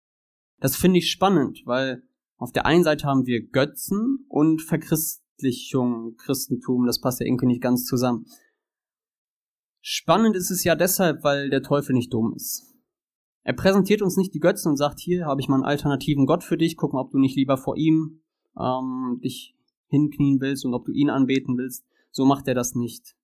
[0.61, 2.03] Das finde ich spannend, weil
[2.37, 7.61] auf der einen Seite haben wir Götzen und Verchristlichung, Christentum, das passt ja irgendwie nicht
[7.61, 8.25] ganz zusammen.
[9.81, 12.71] Spannend ist es ja deshalb, weil der Teufel nicht dumm ist.
[13.43, 16.43] Er präsentiert uns nicht die Götzen und sagt, hier habe ich mal einen alternativen Gott
[16.43, 18.21] für dich, guck mal, ob du nicht lieber vor ihm
[18.55, 19.55] ähm, dich
[19.87, 21.83] hinknien willst und ob du ihn anbeten willst.
[22.11, 23.15] So macht er das nicht.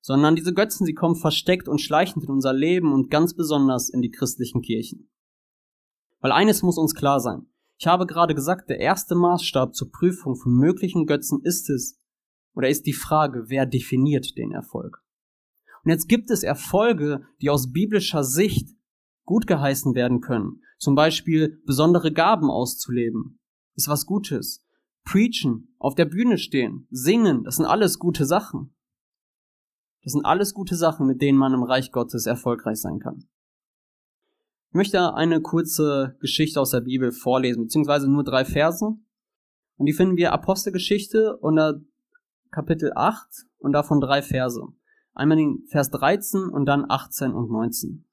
[0.00, 4.00] Sondern diese Götzen, sie kommen versteckt und schleichend in unser Leben und ganz besonders in
[4.00, 5.08] die christlichen Kirchen.
[6.24, 7.48] Weil eines muss uns klar sein.
[7.76, 12.00] Ich habe gerade gesagt, der erste Maßstab zur Prüfung von möglichen Götzen ist es,
[12.54, 15.04] oder ist die Frage, wer definiert den Erfolg?
[15.84, 18.70] Und jetzt gibt es Erfolge, die aus biblischer Sicht
[19.26, 20.62] gut geheißen werden können.
[20.78, 23.38] Zum Beispiel besondere Gaben auszuleben.
[23.74, 24.66] Ist was Gutes.
[25.04, 28.74] Preachen, auf der Bühne stehen, singen, das sind alles gute Sachen.
[30.02, 33.28] Das sind alles gute Sachen, mit denen man im Reich Gottes erfolgreich sein kann.
[34.74, 38.84] Ich möchte eine kurze Geschichte aus der Bibel vorlesen, beziehungsweise nur drei Verse.
[39.76, 41.80] Und die finden wir Apostelgeschichte unter
[42.50, 43.24] Kapitel 8
[43.58, 44.60] und davon drei Verse.
[45.12, 48.04] Einmal den Vers 13 und dann 18 und 19.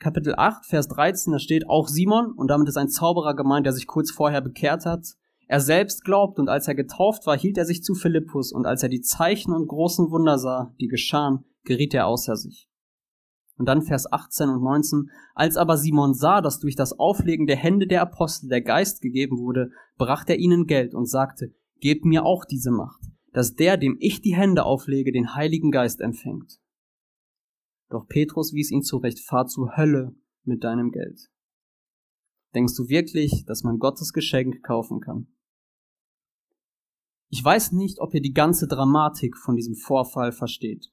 [0.00, 3.74] Kapitel 8, Vers 13, da steht auch Simon, und damit ist ein Zauberer gemeint, der
[3.74, 5.06] sich kurz vorher bekehrt hat.
[5.46, 8.82] Er selbst glaubt, und als er getauft war, hielt er sich zu Philippus, und als
[8.82, 12.68] er die Zeichen und großen Wunder sah, die geschahen, geriet er außer sich.
[13.56, 15.10] Und dann Vers 18 und 19.
[15.34, 19.38] Als aber Simon sah, dass durch das Auflegen der Hände der Apostel der Geist gegeben
[19.38, 23.98] wurde, brachte er ihnen Geld und sagte, Gebt mir auch diese Macht, dass der, dem
[24.00, 26.58] ich die Hände auflege, den Heiligen Geist empfängt.
[27.90, 30.14] Doch Petrus wies ihn zurecht, fahr zur Hölle
[30.44, 31.30] mit deinem Geld.
[32.54, 35.26] Denkst du wirklich, dass man Gottes Geschenk kaufen kann?
[37.28, 40.90] Ich weiß nicht, ob ihr die ganze Dramatik von diesem Vorfall versteht.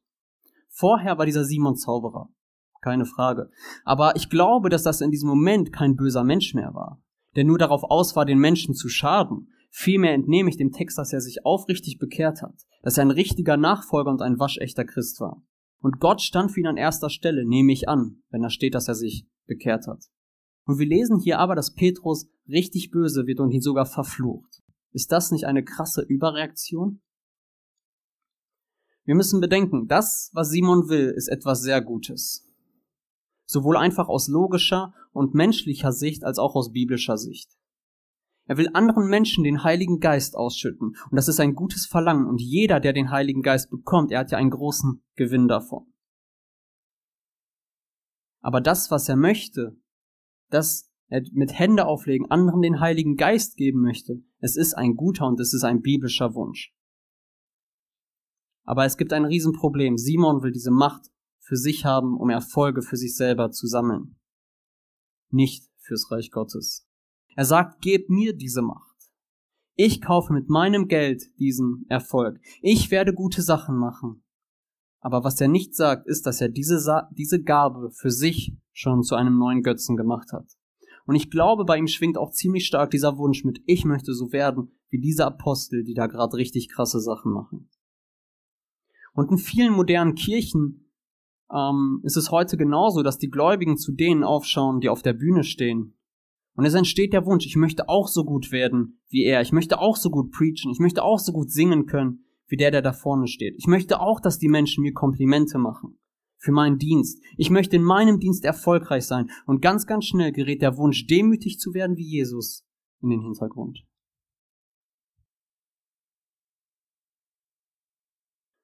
[0.68, 2.34] Vorher war dieser Simon Zauberer.
[2.82, 3.50] Keine Frage.
[3.84, 7.02] Aber ich glaube, dass das in diesem Moment kein böser Mensch mehr war,
[7.36, 9.50] der nur darauf aus war, den Menschen zu schaden.
[9.70, 13.56] Vielmehr entnehme ich dem Text, dass er sich aufrichtig bekehrt hat, dass er ein richtiger
[13.56, 15.44] Nachfolger und ein waschechter Christ war.
[15.80, 18.88] Und Gott stand für ihn an erster Stelle, nehme ich an, wenn da steht, dass
[18.88, 20.06] er sich bekehrt hat.
[20.66, 24.62] Und wir lesen hier aber, dass Petrus richtig böse wird und ihn sogar verflucht.
[24.92, 27.02] Ist das nicht eine krasse Überreaktion?
[29.06, 32.48] Wir müssen bedenken, das, was Simon will, ist etwas sehr Gutes.
[33.52, 37.52] Sowohl einfach aus logischer und menschlicher Sicht als auch aus biblischer Sicht.
[38.46, 40.96] Er will anderen Menschen den Heiligen Geist ausschütten.
[41.10, 42.28] Und das ist ein gutes Verlangen.
[42.28, 45.92] Und jeder, der den Heiligen Geist bekommt, er hat ja einen großen Gewinn davon.
[48.40, 49.76] Aber das, was er möchte,
[50.50, 55.28] dass er mit Hände auflegen anderen den Heiligen Geist geben möchte, es ist ein guter
[55.28, 56.74] und es ist ein biblischer Wunsch.
[58.64, 59.98] Aber es gibt ein Riesenproblem.
[59.98, 61.12] Simon will diese Macht
[61.52, 64.16] für sich haben, um Erfolge für sich selber zu sammeln.
[65.32, 66.88] Nicht fürs Reich Gottes.
[67.36, 68.96] Er sagt, gebt mir diese Macht.
[69.76, 72.40] Ich kaufe mit meinem Geld diesen Erfolg.
[72.62, 74.24] Ich werde gute Sachen machen.
[75.02, 79.04] Aber was er nicht sagt, ist, dass er diese, Sa diese Gabe für sich schon
[79.04, 80.48] zu einem neuen Götzen gemacht hat.
[81.06, 84.32] Und ich glaube, bei ihm schwingt auch ziemlich stark dieser Wunsch mit, ich möchte so
[84.32, 87.70] werden wie diese Apostel, die da gerade richtig krasse Sachen machen.
[89.12, 90.88] Und in vielen modernen Kirchen
[91.54, 95.44] ähm, ist es heute genauso, dass die Gläubigen zu denen aufschauen, die auf der Bühne
[95.44, 95.96] stehen
[96.56, 99.42] und es entsteht der Wunsch, ich möchte auch so gut werden wie er.
[99.42, 100.72] Ich möchte auch so gut preachen.
[100.72, 103.56] Ich möchte auch so gut singen können wie der, der da vorne steht.
[103.58, 105.98] Ich möchte auch, dass die Menschen mir Komplimente machen
[106.38, 107.24] für meinen Dienst.
[107.38, 109.30] Ich möchte in meinem Dienst erfolgreich sein.
[109.46, 112.66] Und ganz, ganz schnell gerät der Wunsch, demütig zu werden wie Jesus
[113.02, 113.86] in den Hintergrund.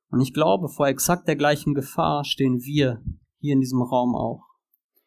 [0.10, 3.02] Und ich glaube, vor exakt der gleichen Gefahr stehen wir
[3.40, 4.44] hier in diesem Raum auch.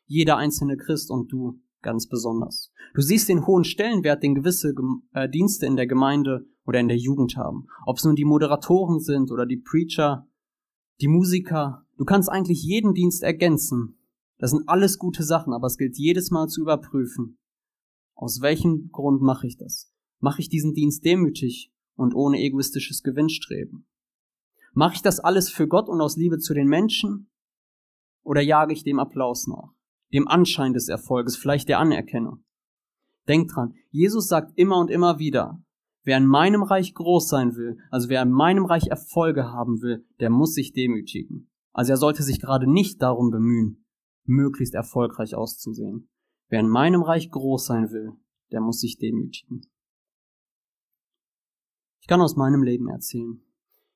[0.07, 2.73] Jeder einzelne Christ und du ganz besonders.
[2.95, 4.75] Du siehst den hohen Stellenwert, den gewisse
[5.13, 7.67] äh, Dienste in der Gemeinde oder in der Jugend haben.
[7.87, 10.29] Ob es nun die Moderatoren sind oder die Preacher,
[11.01, 11.87] die Musiker.
[11.97, 13.99] Du kannst eigentlich jeden Dienst ergänzen.
[14.39, 17.39] Das sind alles gute Sachen, aber es gilt jedes Mal zu überprüfen.
[18.15, 19.93] Aus welchem Grund mache ich das?
[20.19, 23.87] Mache ich diesen Dienst demütig und ohne egoistisches Gewinnstreben?
[24.73, 27.31] Mache ich das alles für Gott und aus Liebe zu den Menschen?
[28.23, 29.75] Oder jage ich dem Applaus nach?
[30.13, 32.45] dem Anschein des Erfolges, vielleicht der Anerkennung.
[33.29, 35.63] Denkt dran, Jesus sagt immer und immer wieder,
[36.05, 40.07] wer in meinem Reich groß sein will, also wer in meinem Reich Erfolge haben will,
[40.19, 41.51] der muss sich demütigen.
[41.73, 43.85] Also er sollte sich gerade nicht darum bemühen,
[44.25, 46.09] möglichst erfolgreich auszusehen.
[46.49, 48.13] Wer in meinem Reich groß sein will,
[48.51, 49.61] der muss sich demütigen.
[52.01, 53.41] Ich kann aus meinem Leben erzählen.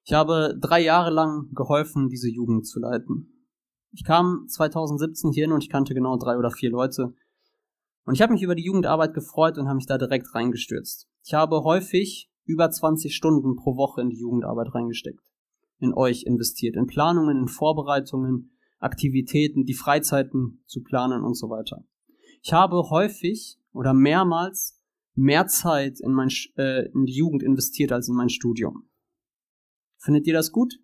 [0.05, 3.49] Ich habe drei Jahre lang geholfen, diese Jugend zu leiten.
[3.91, 7.15] Ich kam 2017 hierhin und ich kannte genau drei oder vier Leute.
[8.05, 11.09] Und ich habe mich über die Jugendarbeit gefreut und habe mich da direkt reingestürzt.
[11.25, 15.25] Ich habe häufig über 20 Stunden pro Woche in die Jugendarbeit reingesteckt.
[15.79, 16.77] In euch investiert.
[16.77, 21.83] In Planungen, in Vorbereitungen, Aktivitäten, die Freizeiten zu planen und so weiter.
[22.43, 24.79] Ich habe häufig oder mehrmals
[25.15, 28.91] mehr Zeit in, mein, äh, in die Jugend investiert als in mein Studium.
[30.05, 30.75] Findet ihr das gut?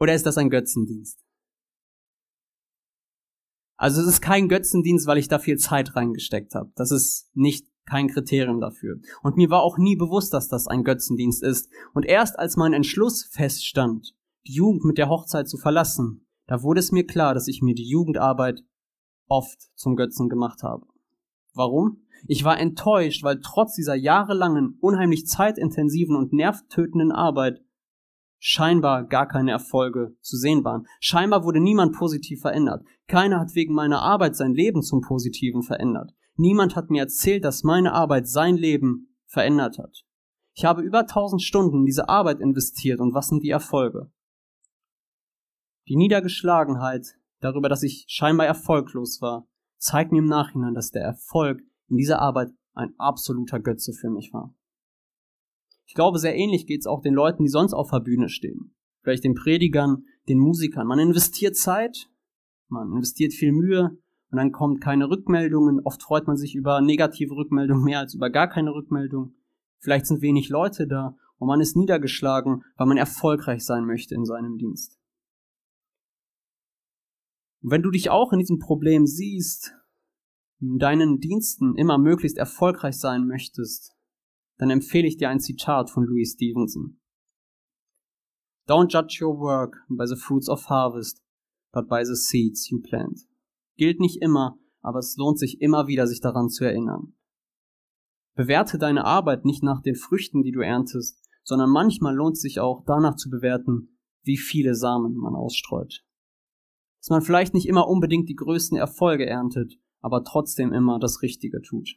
[0.00, 1.24] Oder ist das ein Götzendienst?
[3.76, 6.72] Also es ist kein Götzendienst, weil ich da viel Zeit reingesteckt habe.
[6.74, 8.98] Das ist nicht kein Kriterium dafür.
[9.22, 11.70] Und mir war auch nie bewusst, dass das ein Götzendienst ist.
[11.94, 14.14] Und erst als mein Entschluss feststand,
[14.46, 17.74] die Jugend mit der Hochzeit zu verlassen, da wurde es mir klar, dass ich mir
[17.74, 18.64] die Jugendarbeit
[19.28, 20.84] oft zum Götzen gemacht habe.
[21.54, 22.06] Warum?
[22.26, 27.62] Ich war enttäuscht, weil trotz dieser jahrelangen, unheimlich zeitintensiven und nervtötenden Arbeit
[28.38, 30.86] scheinbar gar keine Erfolge zu sehen waren.
[30.98, 32.84] Scheinbar wurde niemand positiv verändert.
[33.06, 36.12] Keiner hat wegen meiner Arbeit sein Leben zum Positiven verändert.
[36.36, 40.04] Niemand hat mir erzählt, dass meine Arbeit sein Leben verändert hat.
[40.54, 44.10] Ich habe über 1000 Stunden in diese Arbeit investiert und was sind die Erfolge?
[45.88, 47.06] Die Niedergeschlagenheit
[47.40, 49.46] darüber, dass ich scheinbar erfolglos war,
[49.78, 54.32] zeigt mir im Nachhinein, dass der Erfolg in dieser Arbeit ein absoluter Götze für mich
[54.32, 54.54] war.
[55.86, 58.74] Ich glaube, sehr ähnlich geht es auch den Leuten, die sonst auf der Bühne stehen.
[59.02, 60.86] Vielleicht den Predigern, den Musikern.
[60.86, 62.08] Man investiert Zeit,
[62.68, 63.98] man investiert viel Mühe
[64.30, 65.80] und dann kommt keine Rückmeldungen.
[65.80, 69.34] Oft freut man sich über negative Rückmeldungen mehr als über gar keine Rückmeldung.
[69.78, 74.24] Vielleicht sind wenig Leute da und man ist niedergeschlagen, weil man erfolgreich sein möchte in
[74.24, 74.98] seinem Dienst.
[77.62, 79.74] Und wenn du dich auch in diesem Problem siehst,
[80.60, 83.96] deinen Diensten immer möglichst erfolgreich sein möchtest,
[84.58, 87.00] dann empfehle ich dir ein Zitat von Louis Stevenson.
[88.68, 91.22] Don't judge your work by the fruits of harvest,
[91.72, 93.20] but by the seeds you plant.
[93.76, 97.14] Gilt nicht immer, aber es lohnt sich immer wieder, sich daran zu erinnern.
[98.36, 102.60] Bewerte deine Arbeit nicht nach den Früchten, die du erntest, sondern manchmal lohnt es sich
[102.60, 106.04] auch danach zu bewerten, wie viele Samen man ausstreut.
[107.00, 111.62] Dass man vielleicht nicht immer unbedingt die größten Erfolge erntet, aber trotzdem immer das Richtige
[111.62, 111.96] tut.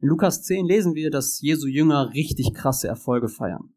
[0.00, 3.74] In Lukas 10 lesen wir, dass Jesu Jünger richtig krasse Erfolge feiern.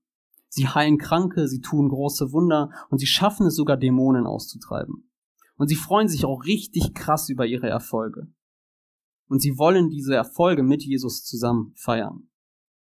[0.48, 5.10] Sie heilen Kranke, sie tun große Wunder und sie schaffen es sogar Dämonen auszutreiben.
[5.56, 8.28] Und sie freuen sich auch richtig krass über ihre Erfolge.
[9.28, 12.30] Und sie wollen diese Erfolge mit Jesus zusammen feiern.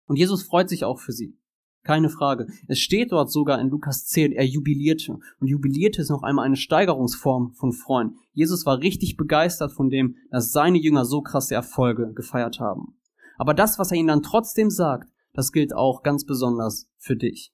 [0.06, 1.38] Und Jesus freut sich auch für sie.
[1.84, 2.48] Keine Frage.
[2.68, 5.20] Es steht dort sogar in Lukas 10, er jubilierte.
[5.39, 8.18] Und jubilierte ist noch einmal eine Steigerungsform von Freuen.
[8.34, 13.00] Jesus war richtig begeistert von dem, dass seine Jünger so krasse Erfolge gefeiert haben.
[13.38, 17.54] Aber das, was er ihnen dann trotzdem sagt, das gilt auch ganz besonders für dich.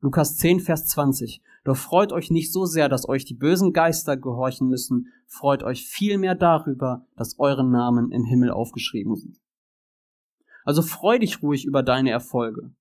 [0.00, 1.40] Lukas 10, Vers 20.
[1.64, 5.86] Doch freut euch nicht so sehr, dass euch die bösen Geister gehorchen müssen, freut euch
[5.86, 9.40] vielmehr darüber, dass eure Namen im Himmel aufgeschrieben sind.
[10.64, 12.72] Also freu dich ruhig über deine Erfolge.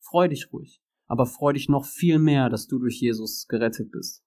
[0.00, 0.82] Freu dich ruhig.
[1.06, 4.24] Aber freu dich noch viel mehr, dass du durch Jesus gerettet bist.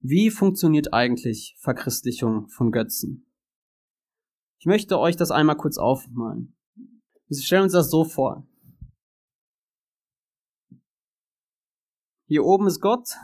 [0.00, 3.26] Wie funktioniert eigentlich Verchristlichung von Götzen?
[4.58, 6.56] Ich möchte euch das einmal kurz aufmalen.
[7.26, 8.46] Wir stellen uns das so vor.
[12.26, 13.16] Hier oben ist Gott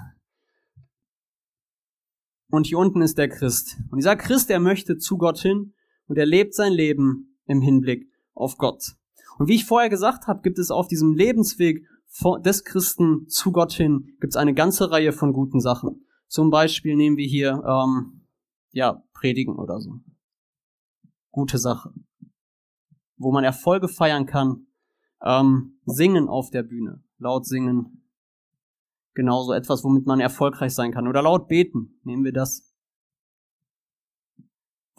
[2.50, 3.78] und hier unten ist der Christ.
[3.90, 5.74] Und dieser Christ, er möchte zu Gott hin
[6.06, 8.96] und er lebt sein Leben im Hinblick auf Gott.
[9.40, 11.86] Und wie ich vorher gesagt habe, gibt es auf diesem Lebensweg
[12.44, 16.04] des Christen zu Gott hin, gibt es eine ganze Reihe von guten Sachen.
[16.28, 18.26] Zum Beispiel nehmen wir hier, ähm,
[18.72, 19.94] ja, Predigen oder so.
[21.30, 21.94] Gute Sache.
[23.16, 24.66] Wo man Erfolge feiern kann.
[25.22, 27.02] Ähm, singen auf der Bühne.
[27.16, 28.04] Laut singen.
[29.14, 31.08] Genauso etwas, womit man erfolgreich sein kann.
[31.08, 31.98] Oder laut beten.
[32.04, 32.69] Nehmen wir das.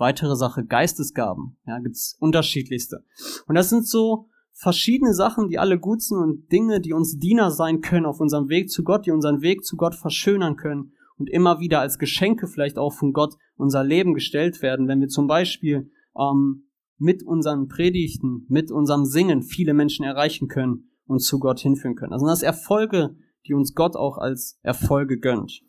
[0.02, 1.58] Weitere Sache, Geistesgaben.
[1.68, 3.06] Ja, gibt's unterschiedlichste.
[3.46, 7.52] Und das sind so verschiedene Sachen, die alle gut sind und Dinge, die uns Diener
[7.52, 11.30] sein können auf unserem Weg zu Gott, die unseren Weg zu Gott verschönern können und
[11.30, 15.28] immer wieder als Geschenke vielleicht auch von Gott unser Leben gestellt werden, wenn wir zum
[15.28, 16.64] Beispiel ähm,
[16.98, 22.14] mit unseren Predigten, mit unserem Singen viele Menschen erreichen können und zu Gott hinführen können.
[22.14, 25.62] Also das Erfolge, die uns Gott auch als Erfolge gönnt.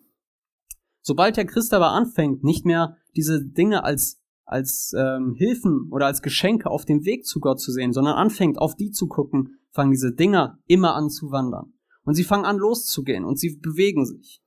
[1.02, 6.22] Sobald der Christ aber anfängt, nicht mehr diese Dinge als als ähm, Hilfen oder als
[6.22, 9.92] Geschenke auf dem Weg zu Gott zu sehen, sondern anfängt, auf die zu gucken, fangen
[9.92, 11.74] diese Dinger immer an zu wandern.
[12.04, 14.42] Und sie fangen an loszugehen und sie bewegen sich.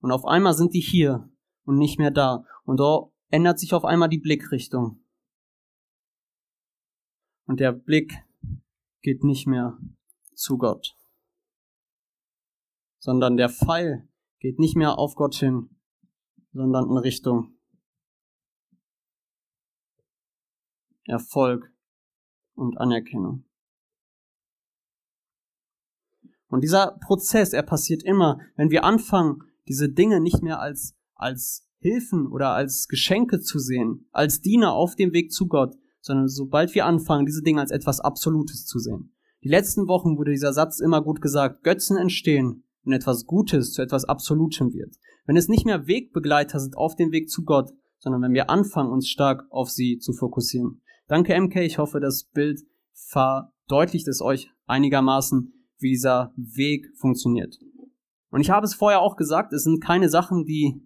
[0.00, 1.30] Und auf einmal sind die hier
[1.64, 2.44] und nicht mehr da.
[2.64, 5.04] Und da ändert sich auf einmal die Blickrichtung.
[7.46, 8.14] Und der Blick
[9.02, 9.78] geht nicht mehr
[10.34, 10.99] zu Gott
[13.00, 14.08] sondern der Pfeil
[14.38, 15.70] geht nicht mehr auf Gott hin,
[16.52, 17.54] sondern in Richtung
[21.04, 21.72] Erfolg
[22.54, 23.44] und Anerkennung.
[26.48, 31.68] Und dieser Prozess, er passiert immer, wenn wir anfangen, diese Dinge nicht mehr als, als
[31.78, 36.74] Hilfen oder als Geschenke zu sehen, als Diener auf dem Weg zu Gott, sondern sobald
[36.74, 39.14] wir anfangen, diese Dinge als etwas Absolutes zu sehen.
[39.42, 43.82] Die letzten Wochen wurde dieser Satz immer gut gesagt, Götzen entstehen, wenn etwas Gutes zu
[43.82, 44.96] etwas Absolutem wird.
[45.24, 48.90] Wenn es nicht mehr Wegbegleiter sind auf dem Weg zu Gott, sondern wenn wir anfangen,
[48.90, 50.82] uns stark auf sie zu fokussieren.
[51.06, 51.56] Danke, MK.
[51.56, 52.60] Ich hoffe, das Bild
[52.92, 57.58] verdeutlicht es euch einigermaßen, wie dieser Weg funktioniert.
[58.30, 60.82] Und ich habe es vorher auch gesagt, es sind keine Sachen, die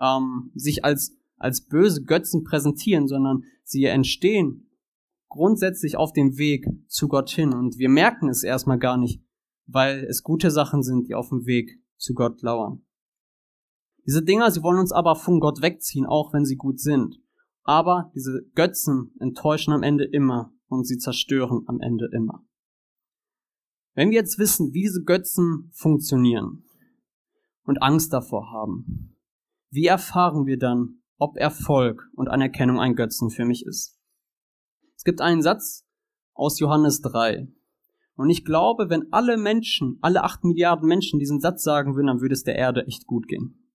[0.00, 4.70] ähm, sich als, als böse Götzen präsentieren, sondern sie entstehen
[5.28, 7.52] grundsätzlich auf dem Weg zu Gott hin.
[7.52, 9.22] Und wir merken es erstmal gar nicht,
[9.66, 12.84] weil es gute Sachen sind, die auf dem Weg zu Gott lauern.
[14.06, 17.20] Diese Dinger, sie wollen uns aber von Gott wegziehen, auch wenn sie gut sind.
[17.62, 22.44] Aber diese Götzen enttäuschen am Ende immer und sie zerstören am Ende immer.
[23.94, 26.64] Wenn wir jetzt wissen, wie diese Götzen funktionieren
[27.64, 29.16] und Angst davor haben,
[29.70, 33.98] wie erfahren wir dann, ob Erfolg und Anerkennung ein Götzen für mich ist?
[34.96, 35.86] Es gibt einen Satz
[36.34, 37.48] aus Johannes 3,
[38.22, 42.20] und ich glaube, wenn alle Menschen, alle acht Milliarden Menschen diesen Satz sagen würden, dann
[42.20, 43.68] würde es der Erde echt gut gehen.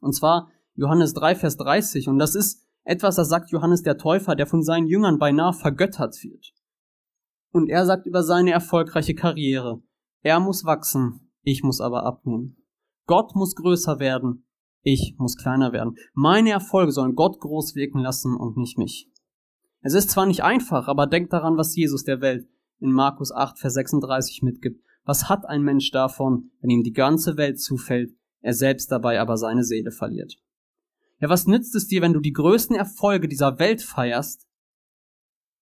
[0.00, 2.08] Und zwar Johannes 3, Vers 30.
[2.08, 6.16] Und das ist etwas, das sagt Johannes der Täufer, der von seinen Jüngern beinahe vergöttert
[6.22, 6.52] wird.
[7.52, 9.80] Und er sagt über seine erfolgreiche Karriere,
[10.22, 12.56] er muss wachsen, ich muss aber abnehmen.
[13.06, 14.46] Gott muss größer werden,
[14.82, 15.94] ich muss kleiner werden.
[16.12, 19.10] Meine Erfolge sollen Gott groß wirken lassen und nicht mich.
[19.80, 22.48] Es ist zwar nicht einfach, aber denkt daran, was Jesus der Welt
[22.80, 24.84] in Markus 8, Vers 36 mitgibt.
[25.04, 29.36] Was hat ein Mensch davon, wenn ihm die ganze Welt zufällt, er selbst dabei aber
[29.36, 30.36] seine Seele verliert?
[31.20, 34.46] Ja, was nützt es dir, wenn du die größten Erfolge dieser Welt feierst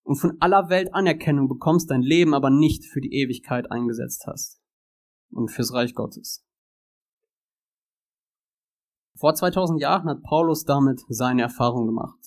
[0.02, 4.60] und von aller Welt Anerkennung bekommst, dein Leben aber nicht für die Ewigkeit eingesetzt hast
[5.30, 6.44] und fürs Reich Gottes?
[9.14, 12.18] Vor 2000 Jahren hat Paulus damit seine Erfahrung gemacht.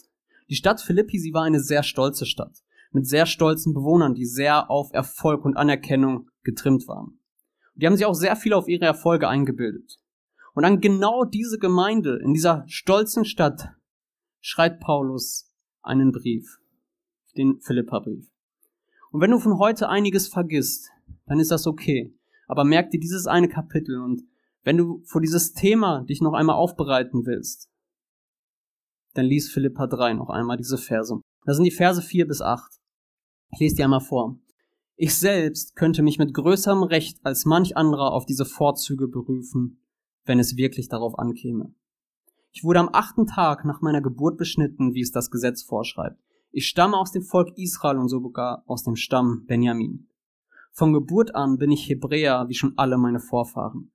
[0.49, 2.63] Die Stadt Philippi, sie war eine sehr stolze Stadt,
[2.95, 7.19] mit sehr stolzen Bewohnern, die sehr auf Erfolg und Anerkennung getrimmt waren.
[7.75, 9.97] Die haben sich auch sehr viel auf ihre Erfolge eingebildet.
[10.53, 13.67] Und an genau diese Gemeinde in dieser stolzen Stadt
[14.39, 16.57] schreibt Paulus einen Brief,
[17.35, 18.31] den Philippa-Brief.
[19.11, 20.89] Und wenn du von heute einiges vergisst,
[21.25, 22.15] dann ist das okay.
[22.47, 24.23] Aber merk dir dieses eine Kapitel und
[24.63, 27.69] wenn du vor dieses Thema dich noch einmal aufbereiten willst,
[29.15, 31.19] dann lies Philippa 3 noch einmal diese Verse.
[31.43, 32.79] Das sind die Verse 4 bis 8.
[33.55, 34.37] Ich lese die einmal vor.
[34.97, 39.79] Ich selbst könnte mich mit größerem Recht als manch anderer auf diese Vorzüge berufen,
[40.25, 41.73] wenn es wirklich darauf ankäme.
[42.51, 46.21] Ich wurde am achten Tag nach meiner Geburt beschnitten, wie es das Gesetz vorschreibt.
[46.51, 50.09] Ich stamme aus dem Volk Israel und sogar aus dem Stamm Benjamin.
[50.73, 53.93] Von Geburt an bin ich Hebräer, wie schon alle meine Vorfahren.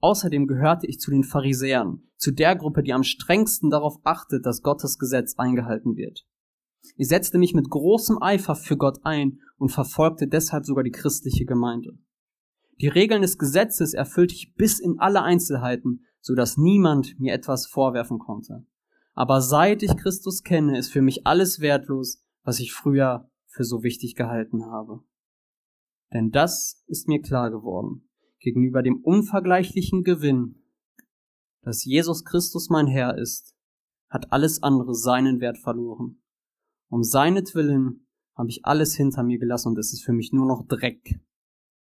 [0.00, 4.60] Außerdem gehörte ich zu den Pharisäern, zu der Gruppe, die am strengsten darauf achtet, dass
[4.60, 6.26] Gottes Gesetz eingehalten wird.
[6.96, 11.44] Ich setzte mich mit großem Eifer für Gott ein und verfolgte deshalb sogar die christliche
[11.44, 11.98] Gemeinde.
[12.80, 17.66] Die Regeln des Gesetzes erfüllte ich bis in alle Einzelheiten, so dass niemand mir etwas
[17.66, 18.66] vorwerfen konnte.
[19.14, 23.82] Aber seit ich Christus kenne, ist für mich alles wertlos, was ich früher für so
[23.82, 25.00] wichtig gehalten habe.
[26.12, 28.08] Denn das ist mir klar geworden
[28.40, 30.56] gegenüber dem unvergleichlichen Gewinn,
[31.62, 33.54] dass Jesus Christus mein Herr ist,
[34.08, 36.19] hat alles andere seinen Wert verloren.
[36.90, 40.66] Um seinetwillen habe ich alles hinter mir gelassen und es ist für mich nur noch
[40.66, 41.20] Dreck,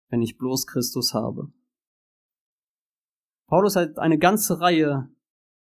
[0.08, 1.52] wenn ich bloß Christus habe.
[3.48, 5.10] Paulus hat eine ganze Reihe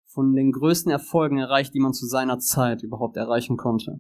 [0.05, 3.99] von den größten Erfolgen erreicht, die man zu seiner Zeit überhaupt erreichen konnte.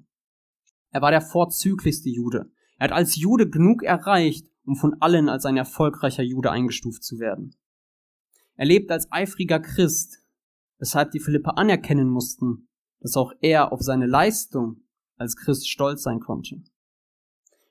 [0.91, 2.53] Er war der vorzüglichste Jude.
[2.79, 7.19] Er hat als Jude genug erreicht, um von allen als ein erfolgreicher Jude eingestuft zu
[7.19, 7.57] werden.
[8.57, 10.23] Er lebt als eifriger Christ,
[10.79, 12.69] weshalb die Philipper anerkennen mussten,
[13.01, 14.84] dass auch er auf seine Leistung
[15.17, 16.63] als Christ stolz sein konnte.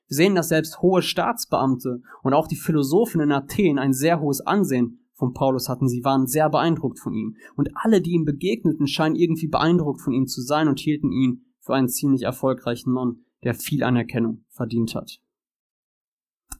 [0.08, 4.42] Wir sehen, dass selbst hohe Staatsbeamte und auch die Philosophen in Athen ein sehr hohes
[4.42, 5.88] Ansehen von Paulus hatten.
[5.88, 7.38] Sie waren sehr beeindruckt von ihm.
[7.56, 11.46] Und alle, die ihm begegneten, scheinen irgendwie beeindruckt von ihm zu sein und hielten ihn
[11.60, 15.22] für einen ziemlich erfolgreichen Mann, der viel Anerkennung verdient hat.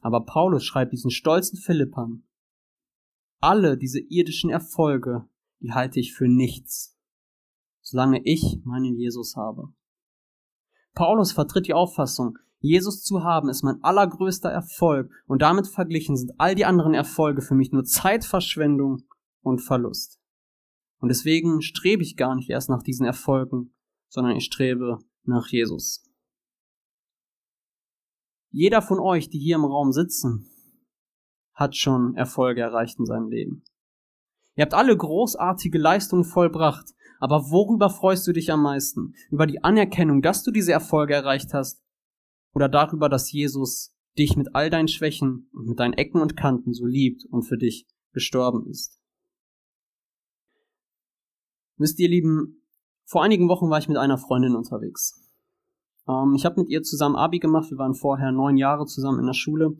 [0.00, 2.24] Aber Paulus schreibt diesen stolzen Philippern,
[3.40, 5.28] alle diese irdischen Erfolge,
[5.60, 6.96] die halte ich für nichts,
[7.82, 9.72] solange ich meinen Jesus habe.
[10.94, 16.32] Paulus vertritt die Auffassung, Jesus zu haben ist mein allergrößter Erfolg und damit verglichen sind
[16.38, 19.02] all die anderen Erfolge für mich nur Zeitverschwendung
[19.42, 20.18] und Verlust.
[20.98, 23.74] Und deswegen strebe ich gar nicht erst nach diesen Erfolgen,
[24.08, 26.10] sondern ich strebe nach Jesus.
[28.50, 30.48] Jeder von euch, die hier im Raum sitzen,
[31.52, 33.62] hat schon Erfolge erreicht in seinem Leben.
[34.56, 39.14] Ihr habt alle großartige Leistungen vollbracht, aber worüber freust du dich am meisten?
[39.30, 41.82] Über die Anerkennung, dass du diese Erfolge erreicht hast?
[42.52, 46.72] Oder darüber, dass Jesus dich mit all deinen Schwächen und mit deinen Ecken und Kanten
[46.72, 49.00] so liebt und für dich gestorben ist?
[51.76, 52.62] Wisst ihr, Lieben,
[53.04, 55.20] vor einigen Wochen war ich mit einer Freundin unterwegs.
[56.08, 57.70] Ähm, ich habe mit ihr zusammen Abi gemacht.
[57.70, 59.76] Wir waren vorher neun Jahre zusammen in der Schule.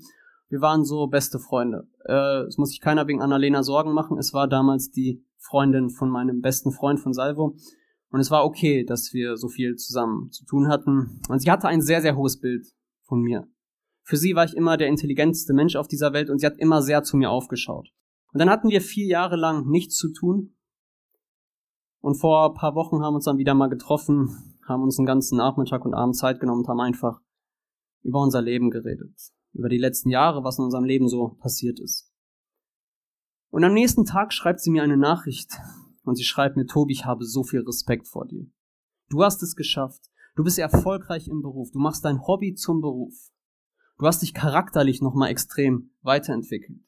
[0.48, 1.88] Wir waren so beste Freunde.
[2.04, 4.18] Äh, es muss sich keiner wegen Annalena Sorgen machen.
[4.18, 7.56] Es war damals die Freundin von meinem besten Freund von Salvo.
[8.10, 11.20] Und es war okay, dass wir so viel zusammen zu tun hatten.
[11.28, 12.66] Und sie hatte ein sehr, sehr hohes Bild
[13.02, 13.46] von mir.
[14.02, 16.82] Für sie war ich immer der intelligenteste Mensch auf dieser Welt und sie hat immer
[16.82, 17.88] sehr zu mir aufgeschaut.
[18.32, 20.56] Und dann hatten wir vier Jahre lang nichts zu tun.
[22.00, 25.38] Und vor ein paar Wochen haben uns dann wieder mal getroffen haben uns einen ganzen
[25.38, 27.20] Nachmittag und Abend Zeit genommen und haben einfach
[28.02, 29.14] über unser Leben geredet.
[29.52, 32.12] Über die letzten Jahre, was in unserem Leben so passiert ist.
[33.54, 35.60] Und am nächsten Tag schreibt sie mir eine Nachricht
[36.02, 38.50] und sie schreibt mir, Tobi, ich habe so viel Respekt vor dir.
[39.10, 40.10] Du hast es geschafft.
[40.34, 41.70] Du bist erfolgreich im Beruf.
[41.70, 43.14] Du machst dein Hobby zum Beruf.
[43.96, 46.80] Du hast dich charakterlich nochmal extrem weiterentwickelt.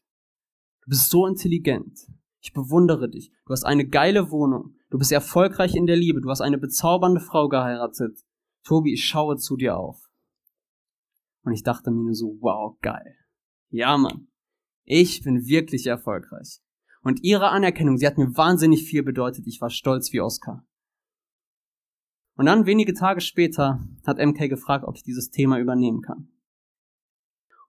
[0.83, 2.01] Du bist so intelligent.
[2.41, 3.31] Ich bewundere dich.
[3.47, 4.75] Du hast eine geile Wohnung.
[4.91, 6.21] Du bist erfolgreich in der Liebe.
[6.21, 8.25] Du hast eine bezaubernde Frau geheiratet.
[8.65, 10.11] Tobi, ich schaue zu dir auf.
[11.45, 13.15] Und ich dachte mir nur so, wow, geil.
[13.71, 14.27] Ja, Mann.
[14.89, 16.61] Ich bin wirklich erfolgreich.
[17.03, 19.47] Und ihre Anerkennung, sie hat mir wahnsinnig viel bedeutet.
[19.47, 20.65] Ich war stolz wie Oscar.
[22.37, 26.29] Und dann wenige Tage später hat MK gefragt, ob ich dieses Thema übernehmen kann.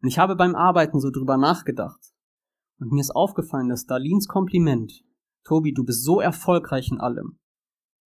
[0.02, 2.14] Und ich habe beim Arbeiten so drüber nachgedacht.
[2.80, 5.04] Und mir ist aufgefallen, dass Darlins Kompliment,
[5.44, 7.40] Tobi, du bist so erfolgreich in allem,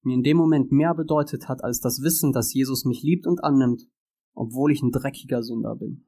[0.04, 3.44] mir in dem Moment mehr bedeutet hat als das Wissen, dass Jesus mich liebt und
[3.44, 3.84] annimmt,
[4.34, 6.08] obwohl ich ein dreckiger Sünder bin.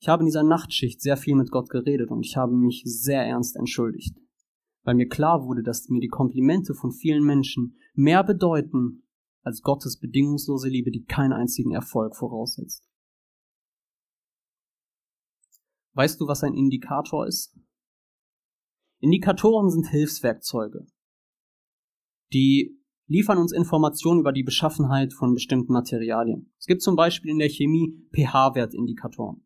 [0.00, 3.22] Ich habe in dieser Nachtschicht sehr viel mit Gott geredet und ich habe mich sehr
[3.22, 4.16] ernst entschuldigt,
[4.82, 9.06] weil mir klar wurde, dass mir die Komplimente von vielen Menschen mehr bedeuten
[9.42, 12.88] als Gottes bedingungslose Liebe, die keinen einzigen Erfolg voraussetzt.
[15.92, 17.58] Weißt du, was ein Indikator ist?
[19.00, 20.86] Indikatoren sind Hilfswerkzeuge.
[22.32, 26.54] Die liefern uns Informationen über die Beschaffenheit von bestimmten Materialien.
[26.58, 29.44] Es gibt zum Beispiel in der Chemie pH-Wertindikatoren.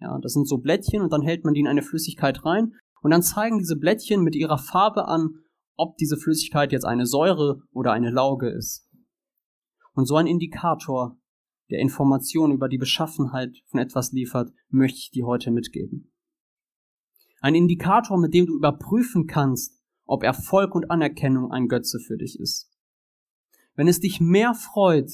[0.00, 3.10] Ja, das sind so Blättchen und dann hält man die in eine Flüssigkeit rein und
[3.10, 5.30] dann zeigen diese Blättchen mit ihrer Farbe an,
[5.76, 8.88] ob diese Flüssigkeit jetzt eine Säure oder eine Lauge ist.
[9.92, 11.16] Und so ein Indikator
[11.70, 16.12] der Information über die Beschaffenheit von etwas liefert, möchte ich dir heute mitgeben.
[17.40, 22.38] Ein Indikator, mit dem du überprüfen kannst, ob Erfolg und Anerkennung ein Götze für dich
[22.38, 22.70] ist.
[23.74, 25.10] Wenn es dich mehr freut,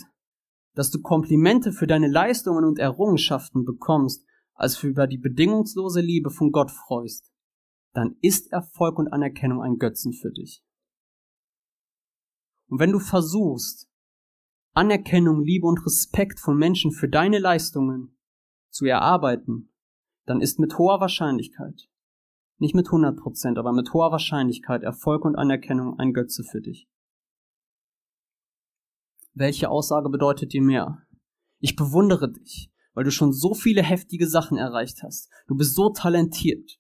[0.75, 4.25] dass du Komplimente für deine Leistungen und Errungenschaften bekommst,
[4.55, 7.33] als für über die bedingungslose Liebe von Gott freust,
[7.93, 10.65] dann ist Erfolg und Anerkennung ein Götzen für dich.
[12.69, 13.91] Und wenn du versuchst,
[14.75, 18.17] Anerkennung, Liebe und Respekt von Menschen für deine Leistungen
[18.71, 19.71] zu erarbeiten,
[20.25, 21.91] dann ist mit hoher Wahrscheinlichkeit,
[22.57, 26.89] nicht mit 100 Prozent, aber mit hoher Wahrscheinlichkeit Erfolg und Anerkennung ein Götze für dich.
[29.35, 31.07] Welche Aussage bedeutet dir mehr?
[31.59, 35.31] Ich bewundere dich, weil du schon so viele heftige Sachen erreicht hast.
[35.47, 36.79] Du bist so talentiert.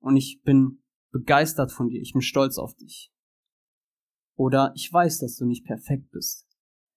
[0.00, 2.00] Und ich bin begeistert von dir.
[2.00, 3.12] Ich bin stolz auf dich.
[4.36, 6.46] Oder ich weiß, dass du nicht perfekt bist.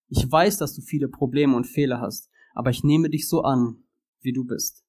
[0.08, 3.84] Ich weiß, dass du viele Probleme und Fehler hast, aber ich nehme dich so an,
[4.22, 4.86] wie du bist.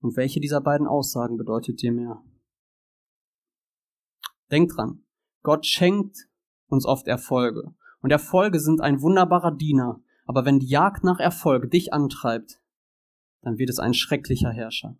[0.00, 2.22] Und welche dieser beiden Aussagen bedeutet dir mehr?
[4.50, 5.04] Denk dran,
[5.42, 6.28] Gott schenkt
[6.68, 7.74] uns oft Erfolge.
[8.00, 12.60] Und Erfolge sind ein wunderbarer Diener, aber wenn die Jagd nach Erfolg dich antreibt,
[13.46, 14.98] dann wird es ein schrecklicher Herrscher.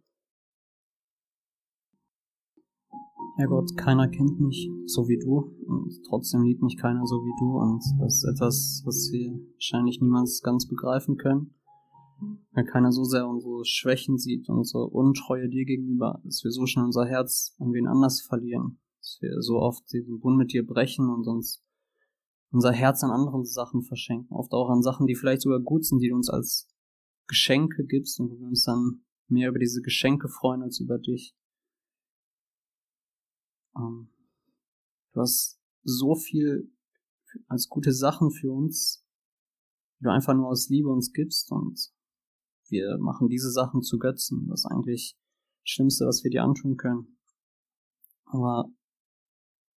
[3.38, 7.34] Herr Gott, keiner kennt mich so wie du und trotzdem liebt mich keiner so wie
[7.40, 11.57] du und das ist etwas, was wir wahrscheinlich niemals ganz begreifen können,
[12.53, 16.84] weil keiner so sehr unsere Schwächen sieht, unsere Untreue dir gegenüber, dass wir so schnell
[16.84, 21.11] unser Herz an wen anders verlieren, dass wir so oft diesen Bund mit dir brechen
[21.11, 21.64] und uns
[22.53, 25.99] unser Herz an anderen Sachen verschenken, oft auch an Sachen, die vielleicht sogar gut sind,
[25.99, 26.68] die du uns als
[27.27, 31.35] Geschenke gibst und wir uns dann mehr über diese Geschenke freuen als über dich.
[33.77, 34.09] Ähm,
[35.12, 36.70] du hast so viel
[37.49, 39.05] als gute Sachen für uns,
[39.99, 41.93] die du einfach nur aus Liebe uns gibst und
[42.68, 44.49] wir machen diese Sachen zu Götzen.
[44.49, 45.16] Das ist eigentlich
[45.62, 47.18] das Schlimmste, was wir dir antun können.
[48.24, 48.70] Aber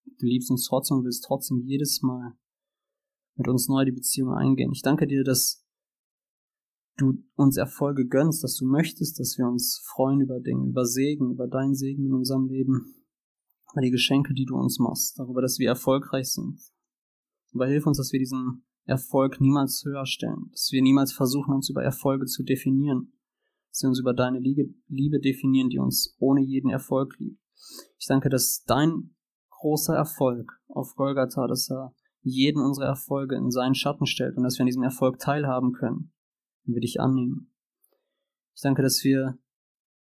[0.05, 2.37] du liebst uns trotzdem und willst trotzdem jedes Mal
[3.35, 4.71] mit uns neu die Beziehung eingehen.
[4.71, 5.63] Ich danke dir, dass
[6.99, 11.31] du uns Erfolge gönnst, dass du möchtest, dass wir uns freuen über Dinge, über Segen,
[11.31, 12.95] über dein Segen in unserem Leben
[13.71, 16.59] über die Geschenke, die du uns machst, darüber, dass wir erfolgreich sind.
[17.53, 21.69] Aber hilf uns, dass wir diesen Erfolg niemals höher stellen, dass wir niemals versuchen, uns
[21.69, 23.13] über Erfolge zu definieren,
[23.71, 27.39] dass wir uns über deine Liebe definieren, die uns ohne jeden Erfolg liebt.
[27.99, 29.15] Ich danke, dass dein
[29.49, 34.57] großer Erfolg auf Golgatha, dass er jeden unserer Erfolge in seinen Schatten stellt und dass
[34.57, 36.11] wir an diesem Erfolg teilhaben können,
[36.73, 37.51] wir dich annehmen.
[38.55, 39.37] Ich danke, dass wir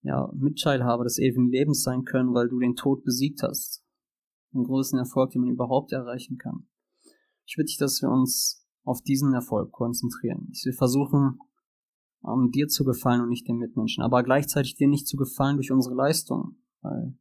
[0.02, 3.84] ja, Mitteilhaber des ewigen Lebens sein können, weil du den Tod besiegt hast.
[4.54, 6.68] Den größten Erfolg, den man überhaupt erreichen kann.
[7.46, 10.48] Ich bitte dich, dass wir uns auf diesen Erfolg konzentrieren.
[10.50, 11.40] Dass wir versuchen,
[12.22, 15.72] um dir zu gefallen und nicht den Mitmenschen, aber gleichzeitig dir nicht zu gefallen durch
[15.72, 17.18] unsere Leistung, weil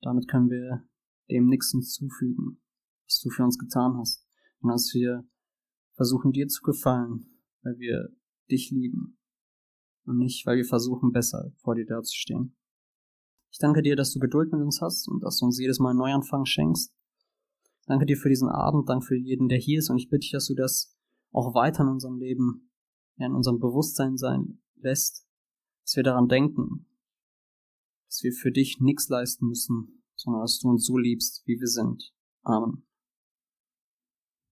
[0.00, 0.84] damit können wir
[1.30, 2.60] dem nichts hinzufügen,
[3.06, 4.26] was du für uns getan hast.
[4.60, 5.26] Und dass wir
[5.94, 7.26] versuchen, dir zu gefallen,
[7.62, 8.08] weil wir
[8.50, 9.18] dich lieben
[10.04, 12.56] und nicht, weil wir versuchen, besser vor dir dazustehen.
[13.50, 15.90] Ich danke dir, dass du Geduld mit uns hast und dass du uns jedes Mal
[15.90, 16.92] einen Neuanfang schenkst.
[17.86, 20.32] Danke dir für diesen Abend, danke für jeden, der hier ist und ich bitte dich,
[20.32, 20.96] dass du das
[21.30, 22.70] auch weiter in unserem Leben,
[23.16, 25.26] ja, in unserem Bewusstsein sein lässt,
[25.84, 26.86] dass wir daran denken,
[28.08, 31.68] dass wir für dich nichts leisten müssen, sondern dass du uns so liebst, wie wir
[31.68, 32.12] sind.
[32.42, 32.86] Amen.